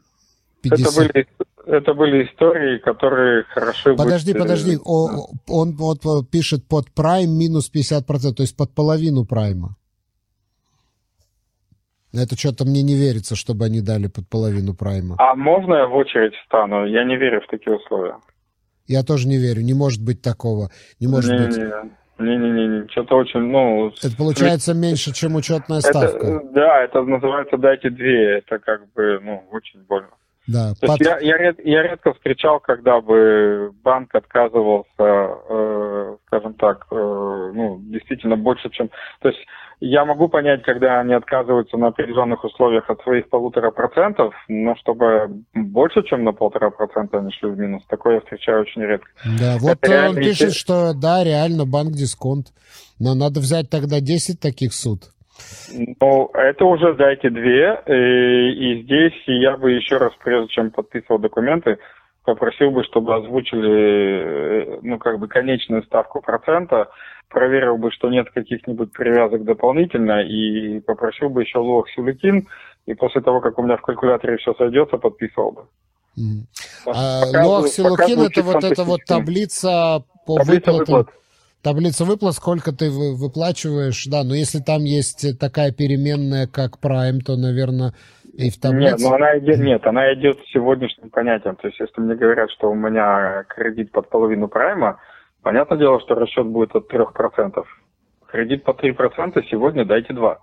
[0.62, 0.88] 50.
[0.88, 1.28] Это были,
[1.66, 3.96] это были истории, которые хорошо...
[3.96, 4.42] Подожди, быть...
[4.42, 4.78] подожди.
[4.84, 9.78] О, он вот пишет под прайм минус 50 процентов, то есть под половину прайма.
[12.16, 15.16] Это что-то мне не верится, чтобы они дали под половину прайма.
[15.20, 16.86] А можно я в очередь встану?
[16.86, 18.16] Я не верю в такие условия.
[18.88, 19.62] Я тоже не верю.
[19.62, 20.70] Не может быть такого.
[21.00, 21.92] Не может не, быть.
[22.18, 23.90] Не-не-не, что-то очень, ну...
[23.90, 26.28] Это получается меньше, чем учетная ставка.
[26.28, 28.38] Это, да, это называется «дайте две».
[28.38, 30.12] Это как бы, ну, очень больно.
[30.48, 30.74] Да.
[30.80, 31.00] То под...
[31.00, 37.82] есть я, я, я редко встречал, когда бы банк отказывался, э, скажем так, э, ну,
[37.82, 38.90] действительно больше, чем...
[39.20, 39.46] То есть
[39.80, 45.44] я могу понять, когда они отказываются на определенных условиях от своих полутора процентов, но чтобы
[45.54, 49.08] больше, чем на полтора процента они шли в минус, такое я встречаю очень редко.
[49.40, 52.48] Да, вот Это он пишет, что да, реально банк дисконт.
[53.00, 55.02] Но надо взять тогда 10 таких суд.
[56.00, 57.82] Ну, это уже дайте две.
[57.88, 61.78] И, и здесь я бы еще раз, прежде чем подписывал документы,
[62.24, 66.90] попросил бы, чтобы озвучили, ну, как бы конечную ставку процента,
[67.30, 72.48] проверил бы, что нет каких-нибудь привязок дополнительно, и попросил бы еще лог сюлетин,
[72.86, 75.62] и после того, как у меня в калькуляторе все сойдется, подписывал бы.
[76.18, 76.46] Mm.
[76.88, 80.96] А, лог силукин это вот эта вот таблица по таблица выплатам.
[80.96, 81.16] Выплат.
[81.62, 87.36] Таблица выплат, сколько ты выплачиваешь, да, но если там есть такая переменная, как Prime, то,
[87.36, 87.94] наверное,
[88.38, 88.92] и в таблице...
[88.92, 91.56] Нет, но она идет, нет, она идет сегодняшним понятием.
[91.56, 95.00] То есть, если мне говорят, что у меня кредит под половину прайма,
[95.46, 97.64] понятное дело, что расчет будет от 3%.
[98.28, 100.40] Кредит по 3% сегодня дайте 2.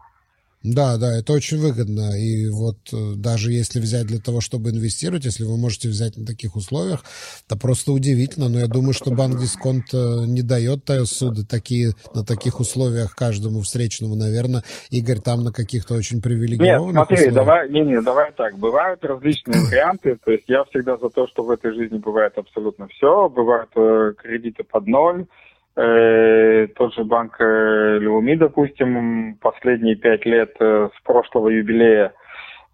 [0.62, 2.16] Да, да, это очень выгодно.
[2.16, 6.24] И вот э, даже если взять для того, чтобы инвестировать, если вы можете взять на
[6.24, 7.04] таких условиях,
[7.46, 8.48] это просто удивительно.
[8.48, 13.62] Но я думаю, что банк Дисконт э, не дает суды такие, на таких условиях каждому
[13.62, 14.14] встречному.
[14.14, 17.34] Наверное, Игорь там на каких-то очень привилегированных Нет, смотри, условиях.
[17.34, 18.58] давай, не, не, давай так.
[18.58, 20.16] Бывают различные варианты.
[20.24, 23.28] То есть я всегда за то, что в этой жизни бывает абсолютно все.
[23.28, 25.26] Бывают э, кредиты под ноль,
[25.74, 32.12] тот же банк э, Леуми, допустим, последние пять лет э, с прошлого юбилея,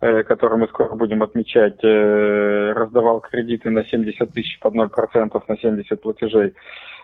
[0.01, 6.55] который мы скоро будем отмечать, раздавал кредиты на 70 тысяч под 0%, на 70 платежей.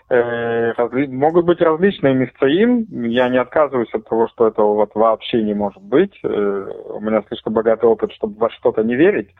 [0.08, 1.06] Разли...
[1.08, 2.86] Могут быть различные мифцаим.
[3.08, 6.16] Я не отказываюсь от того, что этого вот вообще не может быть.
[6.22, 9.34] У меня слишком богатый опыт, чтобы во что-то не верить.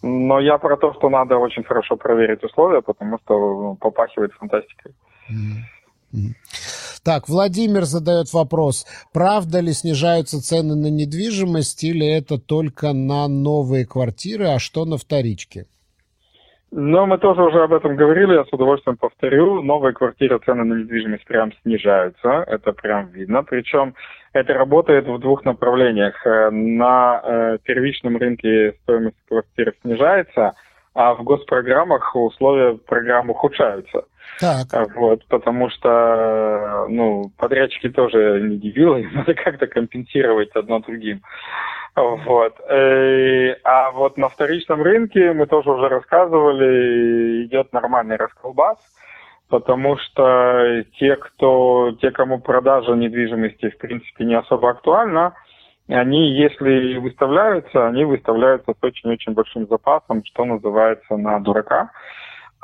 [0.00, 4.92] Но я про то, что надо очень хорошо проверить условия, потому что ну, попахивает фантастикой.
[5.28, 5.81] Mm-hmm.
[7.04, 8.86] Так, Владимир задает вопрос.
[9.12, 14.98] Правда ли снижаются цены на недвижимость или это только на новые квартиры, а что на
[14.98, 15.66] вторичке?
[16.74, 19.62] Ну, мы тоже уже об этом говорили, я с удовольствием повторю.
[19.62, 23.42] Новые квартиры, цены на недвижимость прям снижаются, это прям видно.
[23.42, 23.94] Причем
[24.32, 26.14] это работает в двух направлениях.
[26.26, 30.54] Э, на э, первичном рынке стоимость квартир снижается,
[30.94, 34.04] а в госпрограммах условия программ ухудшаются.
[34.40, 34.96] Так.
[34.96, 41.22] Вот, потому что, ну, подрядчики тоже не дебилы, надо как-то компенсировать одно другим.
[41.94, 42.54] Вот.
[42.68, 48.78] Э, а вот на вторичном рынке, мы тоже уже рассказывали, идет нормальный расколбас,
[49.48, 55.34] потому что те, кто, те, кому продажа недвижимости, в принципе, не особо актуальна,
[55.88, 61.90] они, если выставляются, они выставляются с очень-очень большим запасом, что называется, на дурака.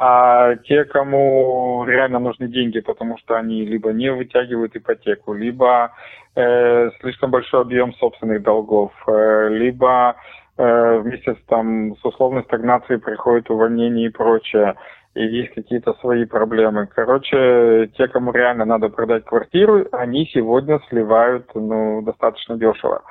[0.00, 5.92] А те, кому реально нужны деньги, потому что они либо не вытягивают ипотеку, либо
[6.36, 10.14] э, слишком большой объем собственных долгов, э, либо
[10.56, 14.76] э, вместе с, там, с условной стагнацией приходит увольнение и прочее,
[15.18, 16.86] и есть какие-то свои проблемы.
[16.86, 23.02] Короче, те, кому реально надо продать квартиру, они сегодня сливают ну, достаточно дешево.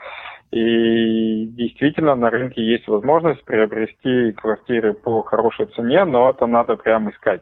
[0.51, 7.11] И действительно на рынке есть возможность приобрести квартиры по хорошей цене, но это надо прямо
[7.11, 7.41] искать.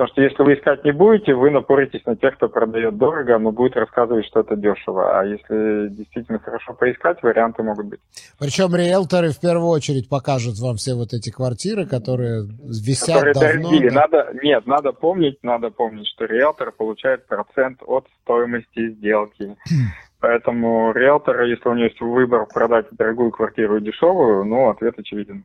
[0.00, 3.52] Потому что если вы искать не будете, вы напоритесь на тех, кто продает дорого, но
[3.52, 5.20] будет рассказывать, что это дешево.
[5.20, 8.00] А если действительно хорошо поискать, варианты могут быть.
[8.38, 13.68] Причем риэлторы в первую очередь покажут вам все вот эти квартиры, которые висят которые давно.
[13.68, 13.90] Дорогие.
[13.90, 19.54] Надо, нет, надо помнить, надо помнить, что риэлтор получает процент от стоимости сделки.
[20.20, 25.44] Поэтому риэлтор, если у него есть выбор продать дорогую квартиру и дешевую, ну, ответ очевиден.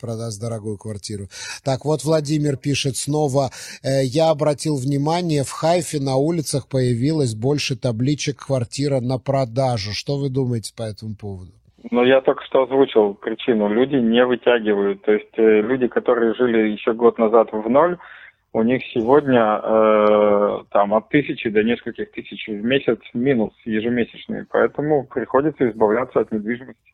[0.00, 1.24] продаст дорогую квартиру.
[1.64, 3.50] Так, вот Владимир пишет снова.
[3.82, 9.92] Э, я обратил внимание, в Хайфе на улицах появилось больше табличек «Квартира на продажу».
[9.92, 11.52] Что вы думаете по этому поводу?
[11.90, 13.68] Ну, я только что озвучил причину.
[13.68, 15.02] Люди не вытягивают.
[15.02, 17.96] То есть э, люди, которые жили еще год назад в ноль,
[18.52, 25.04] у них сегодня э, там от тысячи до нескольких тысяч в месяц минус ежемесячный, поэтому
[25.06, 26.92] приходится избавляться от недвижимости.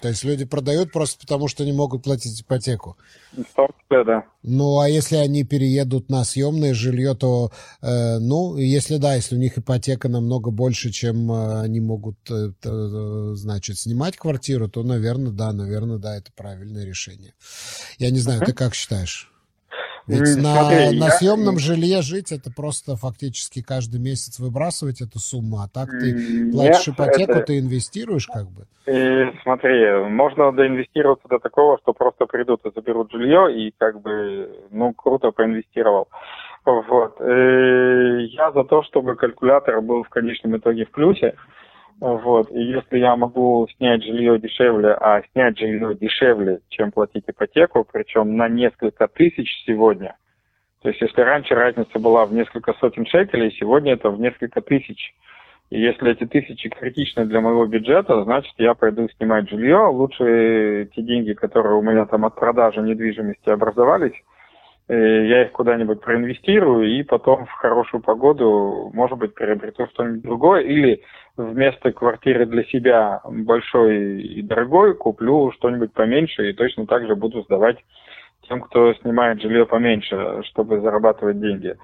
[0.00, 2.96] То есть люди продают просто потому, что не могут платить ипотеку.
[3.90, 4.24] Да, да.
[4.42, 7.50] Ну, а если они переедут на съемное жилье, то,
[7.82, 12.52] э, ну, если да, если у них ипотека намного больше, чем э, они могут, э,
[12.64, 17.34] э, значит, снимать квартиру, то, наверное, да, наверное, да, это правильное решение.
[17.98, 18.46] Я не знаю, uh-huh.
[18.46, 19.30] ты как считаешь?
[20.06, 21.10] Ведь на, Смотри, на я...
[21.10, 26.52] съемном жилье жить это просто фактически каждый месяц выбрасывать эту сумму, а так ты Нет,
[26.52, 27.46] платишь ипотеку, это...
[27.46, 28.66] ты инвестируешь как бы.
[28.86, 34.48] И, смотри, можно доинвестироваться до такого, что просто придут и заберут жилье и как бы,
[34.70, 36.08] ну, круто поинвестировал.
[36.64, 37.20] Вот.
[37.20, 41.34] И я за то, чтобы калькулятор был в конечном итоге в плюсе.
[42.00, 42.50] Вот.
[42.50, 48.36] И если я могу снять жилье дешевле, а снять жилье дешевле, чем платить ипотеку, причем
[48.36, 50.16] на несколько тысяч сегодня,
[50.82, 55.14] то есть если раньше разница была в несколько сотен шекелей, сегодня это в несколько тысяч.
[55.70, 59.88] И если эти тысячи критичны для моего бюджета, значит, я пойду снимать жилье.
[59.88, 64.14] Лучше те деньги, которые у меня там от продажи недвижимости образовались,
[64.88, 71.02] я их куда-нибудь проинвестирую и потом в хорошую погоду, может быть, приобрету что-нибудь другое или
[71.36, 77.42] вместо квартиры для себя большой и дорогой куплю что-нибудь поменьше и точно так же буду
[77.42, 77.78] сдавать
[78.48, 81.76] тем, кто снимает жилье поменьше, чтобы зарабатывать деньги.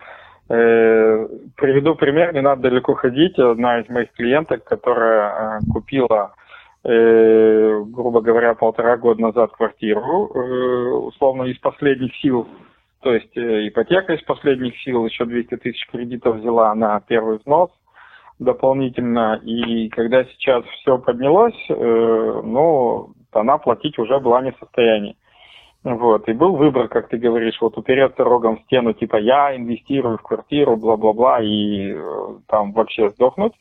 [0.49, 3.39] Э, приведу пример, не надо далеко ходить.
[3.39, 6.35] Одна из моих клиенток, которая э, купила,
[6.85, 10.27] э, грубо говоря, полтора года назад квартиру,
[11.07, 12.47] условно из последних сил,
[13.03, 17.71] то есть ипотека из последних сил, еще 200 тысяч кредитов взяла на первый взнос,
[18.39, 19.41] дополнительно.
[19.43, 25.17] И когда сейчас все поднялось, э, ну, она платить уже была не в состоянии.
[25.85, 30.17] Вот, и был выбор, как ты говоришь, вот упереться рогом в стену, типа я инвестирую
[30.17, 33.53] в квартиру, бла-бла-бла, и э, там вообще сдохнуть,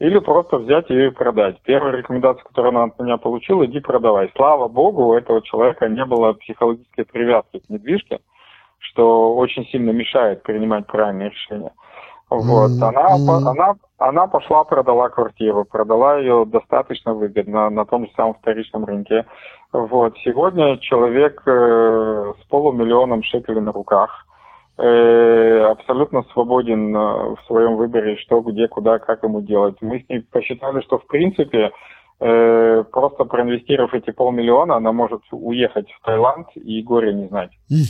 [0.00, 1.62] или просто взять и продать.
[1.62, 4.28] Первая рекомендация, которую она от меня получила, иди продавай.
[4.34, 8.18] Слава богу, у этого человека не было психологической привязки к недвижке,
[8.92, 11.72] что очень сильно мешает принимать правильные решения.
[12.30, 12.88] Вот, mm-hmm.
[12.88, 18.86] она, она, она пошла, продала квартиру, продала ее достаточно выгодно на том же самом вторичном
[18.86, 19.26] рынке.
[19.72, 24.26] Вот, сегодня человек э, с полумиллионом шекелей на руках,
[24.78, 29.76] э, абсолютно свободен э, в своем выборе, что, где, куда, как ему делать.
[29.82, 31.70] Мы с ней посчитали, что в принципе
[32.22, 37.50] просто проинвестировав эти полмиллиона, она может уехать в Таиланд и горе не знать.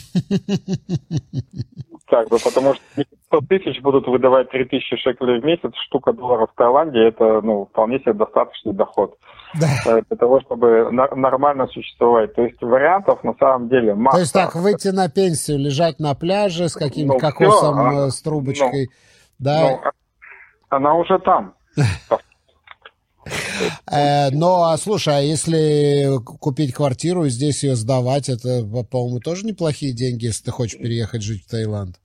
[2.09, 2.83] Так бы, потому что
[3.28, 7.64] 100 тысяч будут выдавать 3 тысячи шекелей в месяц, штука долларов в Таиланде, это ну,
[7.64, 9.16] вполне себе достаточный доход
[9.55, 9.66] да.
[9.87, 12.35] Э, для того, чтобы нормально существовать.
[12.35, 14.16] То есть вариантов на самом деле масса.
[14.16, 18.11] То есть так, выйти на пенсию, лежать на пляже с каким-то ну, кокосом, все, а,
[18.11, 18.89] с трубочкой,
[19.39, 19.61] ну, да?
[19.61, 19.80] Ну,
[20.68, 21.55] она уже там.
[23.91, 29.47] Э, но, а слушай, а если купить квартиру и здесь ее сдавать, это, по-моему, тоже
[29.47, 31.97] неплохие деньги, если ты хочешь переехать жить в Таиланд?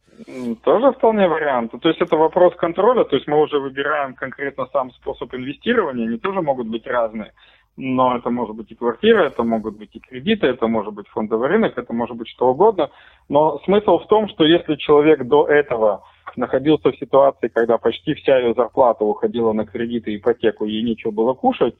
[0.63, 1.73] Тоже вполне вариант.
[1.79, 6.17] То есть это вопрос контроля, то есть мы уже выбираем конкретно сам способ инвестирования, они
[6.17, 7.33] тоже могут быть разные.
[7.79, 11.49] Но это может быть и квартира, это могут быть и кредиты, это может быть фондовый
[11.49, 12.89] рынок, это может быть что угодно.
[13.29, 16.03] Но смысл в том, что если человек до этого
[16.37, 21.11] находился в ситуации, когда почти вся ее зарплата уходила на кредиты и ипотеку, ей нечего
[21.11, 21.75] было кушать,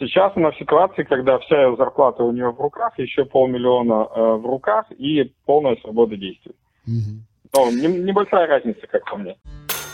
[0.00, 4.34] Сейчас она в ситуации, когда вся ее зарплата у нее в руках, еще полмиллиона э,
[4.36, 6.54] в руках и полная свобода действий.
[6.86, 7.56] Угу.
[7.56, 9.36] Ну, не, небольшая разница, как по мне.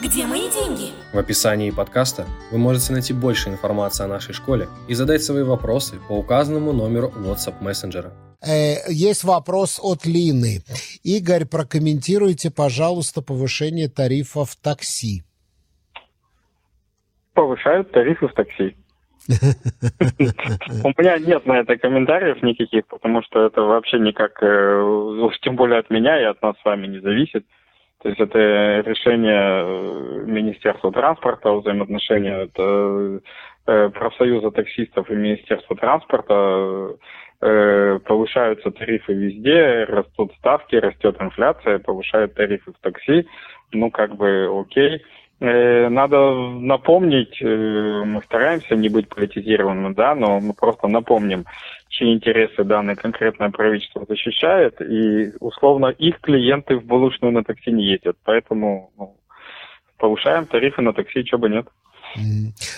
[0.00, 0.90] Где мои деньги?
[1.12, 5.96] В описании подкаста вы можете найти больше информации о нашей школе и задать свои вопросы
[6.06, 8.12] по указанному номеру WhatsApp мессенджера.
[8.43, 10.61] Э, есть вопрос от Лины.
[11.05, 15.22] Игорь, прокомментируйте, пожалуйста, повышение тарифов такси.
[17.34, 18.76] Повышают тарифы в такси.
[19.28, 25.80] У меня нет на это комментариев никаких, потому что это вообще никак, э, тем более
[25.80, 27.45] от меня и от нас с вами не зависит.
[28.03, 33.20] То есть это решение э, Министерства транспорта, взаимоотношения это
[33.64, 36.97] профсоюза таксистов и Министерства транспорта.
[37.39, 43.26] Повышаются тарифы везде, растут ставки, растет инфляция, повышают тарифы в такси.
[43.72, 45.03] Ну, как бы окей.
[45.39, 51.45] Э, надо напомнить, э, мы стараемся не быть политизированными, да, но мы просто напомним,
[51.91, 57.84] чьи интересы данное конкретное правительство защищает, и условно их клиенты в Булушную на такси не
[57.84, 59.14] ездят, поэтому ну,
[59.99, 61.66] повышаем тарифы на такси, чего бы нет.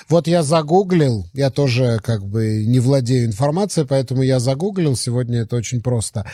[0.08, 5.56] Вот я загуглил, я тоже как бы не владею информацией, поэтому я загуглил, сегодня это
[5.56, 6.26] очень просто.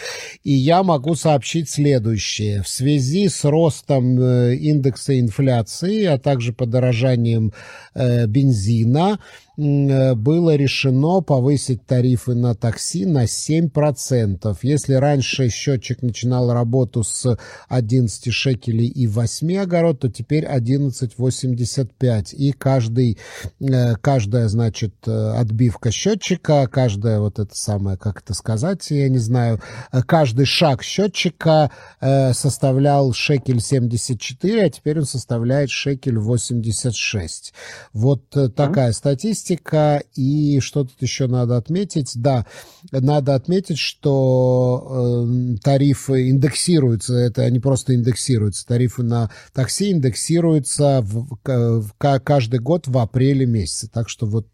[0.42, 2.62] И я могу сообщить следующее.
[2.62, 7.52] В связи с ростом э, индекса инфляции, а также подорожанием
[7.94, 9.18] э, бензина,
[9.57, 14.59] было решено повысить тарифы на такси на 7%.
[14.62, 17.38] Если раньше счетчик начинал работу с
[17.68, 22.34] 11 шекелей и 8 огород, то теперь 11,85.
[22.34, 23.18] И каждый,
[23.61, 29.18] э, каждая, значит, э, отбивка счетчика, каждая вот это самое, как это сказать, я не
[29.18, 29.61] знаю,
[30.07, 37.52] каждый шаг счетчика составлял шекель 74, а теперь он составляет шекель 86.
[37.92, 42.12] Вот такая статистика статистика, и что тут еще надо отметить?
[42.16, 42.45] Да,
[42.92, 51.36] надо отметить, что э, тарифы индексируются, это они просто индексируются, тарифы на такси индексируются в,
[51.45, 54.47] в, каждый год в апреле месяце, так что вот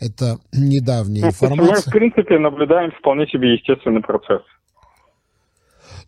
[0.00, 1.74] это недавняя информация.
[1.74, 4.42] Мы, в принципе, наблюдаем вполне себе естественный процесс.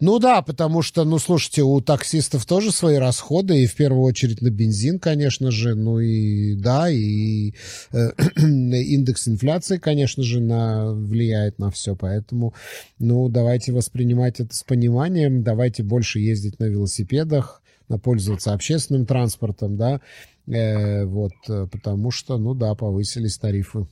[0.07, 4.43] Ну да, потому что, ну слушайте, у таксистов тоже свои расходы, и в первую очередь
[4.43, 7.55] на бензин, конечно же, ну и да, и
[7.91, 12.53] э, индекс инфляции, конечно же, на, влияет на все, поэтому,
[12.99, 19.79] ну давайте воспринимать это с пониманием, давайте больше ездить на велосипедах, на пользоваться общественным транспортом,
[19.79, 20.03] да,
[20.47, 23.87] э, вот, потому что, ну да, повысились тарифы.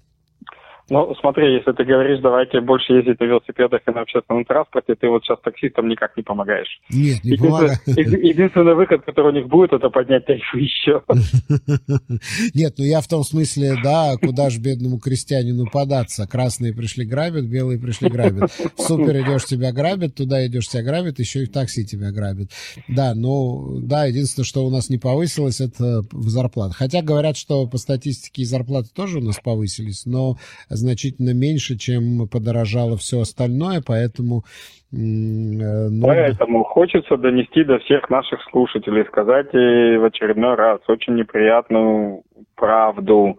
[0.93, 5.09] Ну, смотри, если ты говоришь, давайте больше ездить на велосипедах и на общественном транспорте, ты
[5.09, 6.83] вот сейчас таксистам никак не помогаешь.
[6.91, 8.23] Нет, не Единственный, помогаю.
[8.29, 11.03] единственный выход, который у них будет, это поднять тарифы еще.
[12.55, 16.29] Нет, ну я в том смысле, да, куда же бедному крестьянину податься?
[16.29, 18.51] Красные пришли грабят, белые пришли грабят.
[18.77, 22.51] В супер идешь, тебя грабят, туда идешь, тебя грабят, еще и в такси тебя грабят.
[22.87, 26.75] Да, ну, да, единственное, что у нас не повысилось, это в зарплат.
[26.75, 30.37] Хотя говорят, что по статистике зарплаты тоже у нас повысились, но
[30.83, 34.45] значительно меньше, чем подорожало все остальное, поэтому...
[34.93, 42.23] э, ну, Поэтому хочется донести до всех наших слушателей, сказать в очередной раз очень неприятную
[42.57, 43.39] правду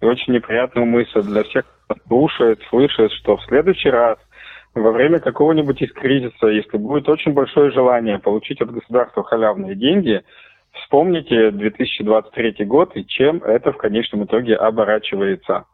[0.00, 4.18] и очень неприятную мысль для всех, кто слушает, слышит, что в следующий раз
[4.74, 10.22] во время какого-нибудь из кризиса, если будет очень большое желание получить от государства халявные деньги,
[10.72, 15.64] вспомните 2023 год и чем это в конечном итоге оборачивается.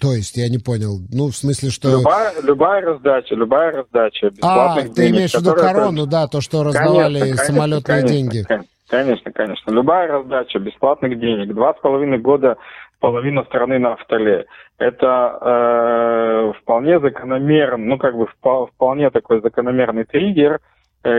[0.00, 0.98] То есть, я не понял.
[1.12, 1.90] Ну, в смысле, что...
[1.90, 6.62] Любая, любая раздача, любая раздача А, ты денег, имеешь в виду корону, да, то, что
[6.64, 8.42] раздавали Конечно, конечно, самолетные конечно, деньги.
[8.44, 9.70] кон- Конечно, конечно.
[9.70, 11.54] Любая раздача бесплатных денег.
[11.54, 12.56] Два с половиной года
[13.00, 14.46] половина страны на автоле.
[14.78, 20.60] Это э, вполне закономерный, ну как бы впо- вполне такой закономерный триггер,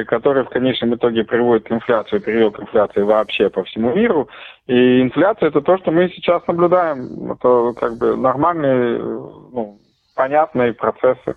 [0.07, 4.27] который в конечном итоге приводит к инфляции, привел к инфляции вообще по всему миру.
[4.67, 7.31] И инфляция это то, что мы сейчас наблюдаем.
[7.31, 9.79] Это как бы нормальные, э, ну,
[10.15, 11.35] понятные процессы.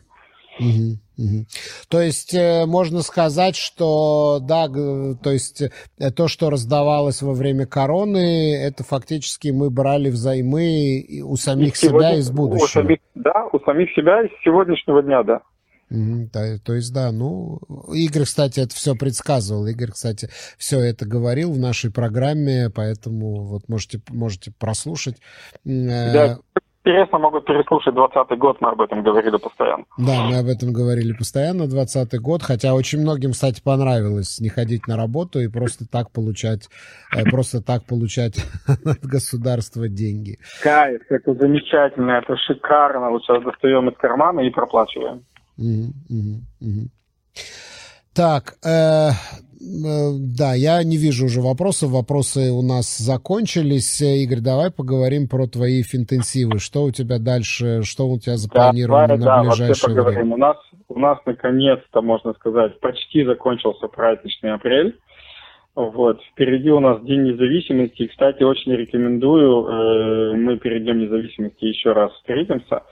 [1.91, 7.67] То есть э, можно сказать, что да, то есть э, то, что раздавалось во время
[7.67, 12.67] короны, это фактически мы брали взаймы у самих И сегодня- себя из У будущего.
[12.67, 15.41] самих, да, у самих себя из сегодняшнего дня, да.
[15.91, 17.61] Да, то есть, да, ну,
[17.93, 19.67] Игорь, кстати, это все предсказывал.
[19.67, 20.29] Игорь, кстати,
[20.59, 25.17] все это говорил в нашей программе, поэтому вот можете, можете прослушать.
[25.65, 26.39] Э, Да.
[26.89, 29.85] Интересно, могут переслушать 20 год, мы об этом говорили постоянно.
[29.99, 34.87] Да, мы об этом говорили постоянно, 20 год, хотя очень многим, кстати, понравилось не ходить
[34.87, 36.71] на работу и просто так получать,
[37.15, 40.39] э, просто так получать от государства деньги.
[40.63, 43.11] Кайф, это замечательно, это шикарно.
[43.11, 45.25] Вот сейчас достаем из кармана и проплачиваем.
[45.59, 46.91] Мгм, мгм, мгм.
[48.15, 49.13] Так, э, э,
[50.39, 51.91] да, я не вижу уже вопросов.
[51.91, 54.01] Вопросы у нас закончились.
[54.01, 56.59] Э, Игорь, давай поговорим про твои финтенсивы.
[56.59, 60.05] Что у тебя дальше, что у тебя запланировано давай, на да, ближайшее время?
[60.05, 60.33] поговорим.
[60.33, 60.57] У нас,
[60.89, 64.97] у нас наконец-то, можно сказать, почти закончился праздничный апрель.
[65.75, 66.21] Вот.
[66.33, 68.03] Впереди у нас День независимости.
[68.03, 72.83] И, кстати, очень рекомендую, э, мы перед Днем независимости еще раз встретимся,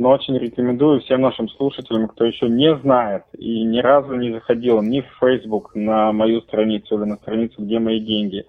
[0.00, 4.80] но очень рекомендую всем нашим слушателям, кто еще не знает и ни разу не заходил
[4.80, 8.46] ни в Facebook на мою страницу или на страницу «Где мои деньги»,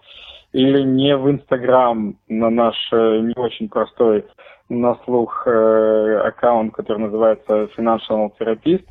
[0.53, 4.23] или не в Instagram на наш э, не очень простой
[4.69, 8.85] на слух э, аккаунт, который называется Financial Therapist,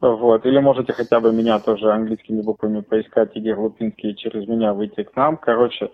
[0.00, 0.44] вот.
[0.44, 5.02] Или можете хотя бы меня тоже английскими буквами поискать, Игорь Лупинский, и через меня выйти
[5.02, 5.38] к нам.
[5.38, 5.90] Короче,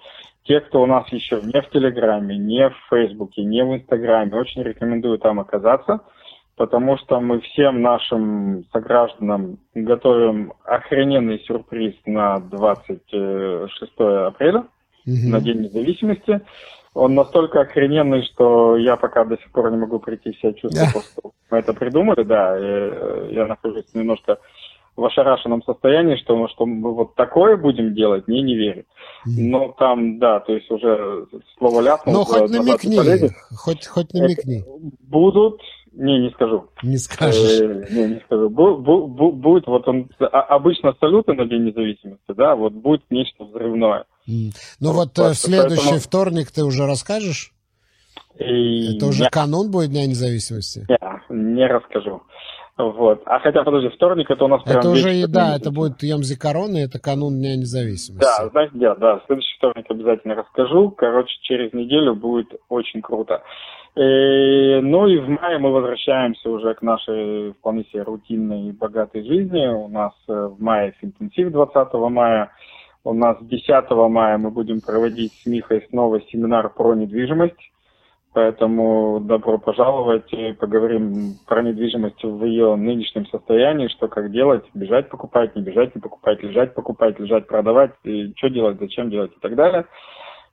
[0.51, 4.64] те, кто у нас еще не в Телеграме, не в Фейсбуке, не в Инстаграме, очень
[4.64, 6.01] рекомендую там оказаться,
[6.57, 13.92] потому что мы всем нашим согражданам готовим охрененный сюрприз на 26
[14.26, 14.64] апреля,
[15.07, 15.30] Мгм.
[15.30, 16.40] на День независимости.
[16.94, 20.86] Он настолько охрененный, что я пока до сих пор не могу прийти в себя чувство,
[20.86, 20.90] Да.
[20.92, 22.57] после того, мы это придумали, да.
[22.59, 24.38] э, я нахожусь немножко
[25.01, 28.84] в ошарашенном состоянии, что, ну, что мы вот такое будем делать, мне не верю.
[29.24, 29.51] Мгм.
[29.51, 31.26] Но там, да, то есть уже
[31.59, 32.14] слово ляпнул.
[32.14, 33.32] Ну, хоть не намекни, полезет.
[33.57, 34.62] хоть, хоть намекни.
[35.01, 35.61] Будут,
[35.92, 36.68] не, не скажу.
[36.82, 37.61] Не скажешь.
[37.61, 38.48] Э, не, не скажу.
[38.51, 43.03] Бу- бу- бу- будет вот он, а- обычно салюты на День независимости, да, вот будет
[43.11, 44.05] нечто взрывное.
[44.28, 44.51] М.
[44.80, 47.53] Ну вот э, в следующий поэтому- вторник ты уже расскажешь?
[48.38, 50.86] И Это уже я- канун будет Дня независимости?
[50.88, 52.22] Не, не расскажу.
[52.83, 53.22] Вот.
[53.26, 56.03] А хотя, подожди, вторник это у нас прям Это уже, вечер и да, это будет
[56.03, 58.24] Йомзи Короны, это канун Дня независимости.
[58.24, 60.91] Да, знаете, да, да, следующий вторник обязательно расскажу.
[60.91, 63.43] Короче, через неделю будет очень круто.
[63.97, 69.24] Э, ну и в мае мы возвращаемся уже к нашей вполне себе рутинной и богатой
[69.24, 69.66] жизни.
[69.66, 72.51] У нас э, в мае интенсив 20 мая.
[73.03, 77.70] У нас 10 мая мы будем проводить с Михой снова семинар про недвижимость.
[78.33, 85.09] Поэтому добро пожаловать и поговорим про недвижимость в ее нынешнем состоянии, что как делать, бежать
[85.09, 89.41] покупать, не бежать не покупать, лежать покупать, лежать продавать, и что делать, зачем делать и
[89.41, 89.85] так далее.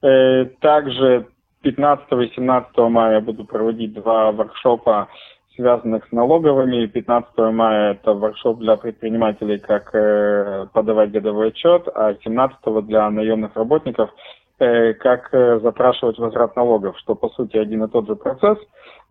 [0.02, 1.28] Э, Также
[1.62, 5.08] 15 и 17 мая буду проводить два воркшопа,
[5.56, 6.88] связанных с налоговыми.
[6.88, 13.56] 15 мая это воркшоп для предпринимателей, как э, подавать годовой отчет, а 17 для наемных
[13.56, 14.10] работников
[14.58, 18.58] как э, запрашивать возврат налогов, что по сути один и тот же процесс,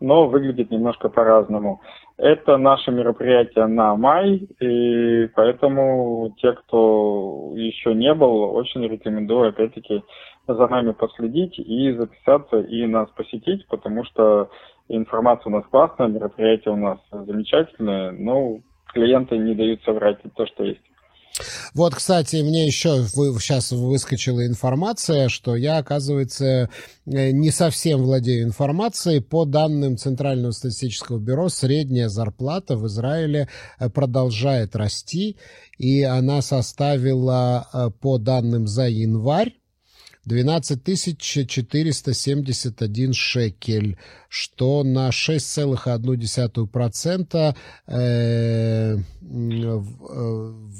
[0.01, 1.81] но выглядит немножко по-разному.
[2.17, 10.03] Это наше мероприятие на май, и поэтому те, кто еще не был, очень рекомендую опять-таки
[10.49, 14.51] за нами последить и записаться и нас посетить, потому что
[14.89, 18.59] информация у нас классная, мероприятие у нас замечательное, но
[18.93, 20.83] клиенты не дают соврать то, что есть.
[21.75, 26.71] Вот, кстати, мне еще сейчас выскочила информация, что я, оказывается,
[27.07, 29.21] э, не совсем владею информацией.
[29.21, 35.37] По данным Центрального статистического бюро, средняя зарплата в Израиле э, продолжает расти,
[35.79, 39.53] и она составила, э, по данным за январь,
[40.25, 43.97] 12 471 шекель,
[44.37, 47.57] что на 6,1%
[47.87, 48.99] э,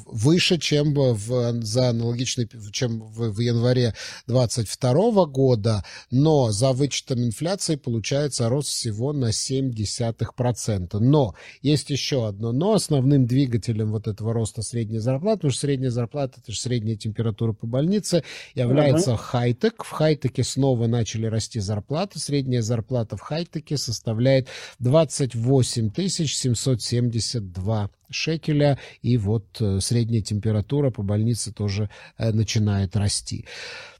[0.07, 3.95] выше, чем в, за аналогичный, чем в, в январе
[4.27, 10.99] 2022 года, но за вычетом инфляции получается рост всего на 0,7%.
[10.99, 12.75] Но есть еще одно но.
[12.75, 17.53] Основным двигателем вот этого роста средней зарплаты, потому что средняя зарплата, это же средняя температура
[17.53, 18.23] по больнице,
[18.55, 19.17] является uh-huh.
[19.17, 19.83] хай-тек.
[19.83, 22.19] В хай-теке снова начали расти зарплаты.
[22.19, 24.49] Средняя зарплата в хай-теке составляет
[24.81, 31.89] 28 772 шекеля, и вот э, средняя температура по больнице тоже
[32.19, 33.45] э, начинает расти.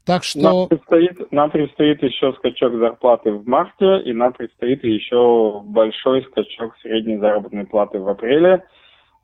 [0.05, 0.39] Так что...
[0.39, 6.77] Нам предстоит, нам предстоит еще скачок зарплаты в марте, и нам предстоит еще большой скачок
[6.81, 8.63] средней заработной платы в апреле.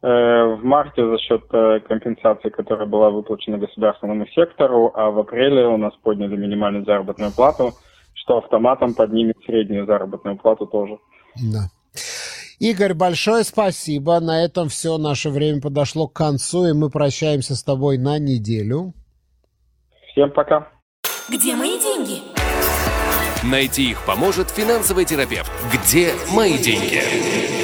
[0.02, 1.44] Э, в марте за счет
[1.88, 7.72] компенсации, которая была выплачена государственному сектору, а в апреле у нас подняли минимальную заработную плату,
[8.24, 10.98] что автоматом поднимет среднюю заработную плату тоже.
[11.36, 11.70] Да.
[12.60, 14.20] Игорь, большое спасибо.
[14.20, 14.98] На этом все.
[14.98, 18.94] Наше время подошло к концу, и мы прощаемся с тобой на неделю.
[20.12, 20.70] Всем пока.
[21.30, 22.22] Где мои деньги?
[23.44, 25.52] Найти их поможет финансовый терапевт.
[25.74, 27.63] Где мои деньги?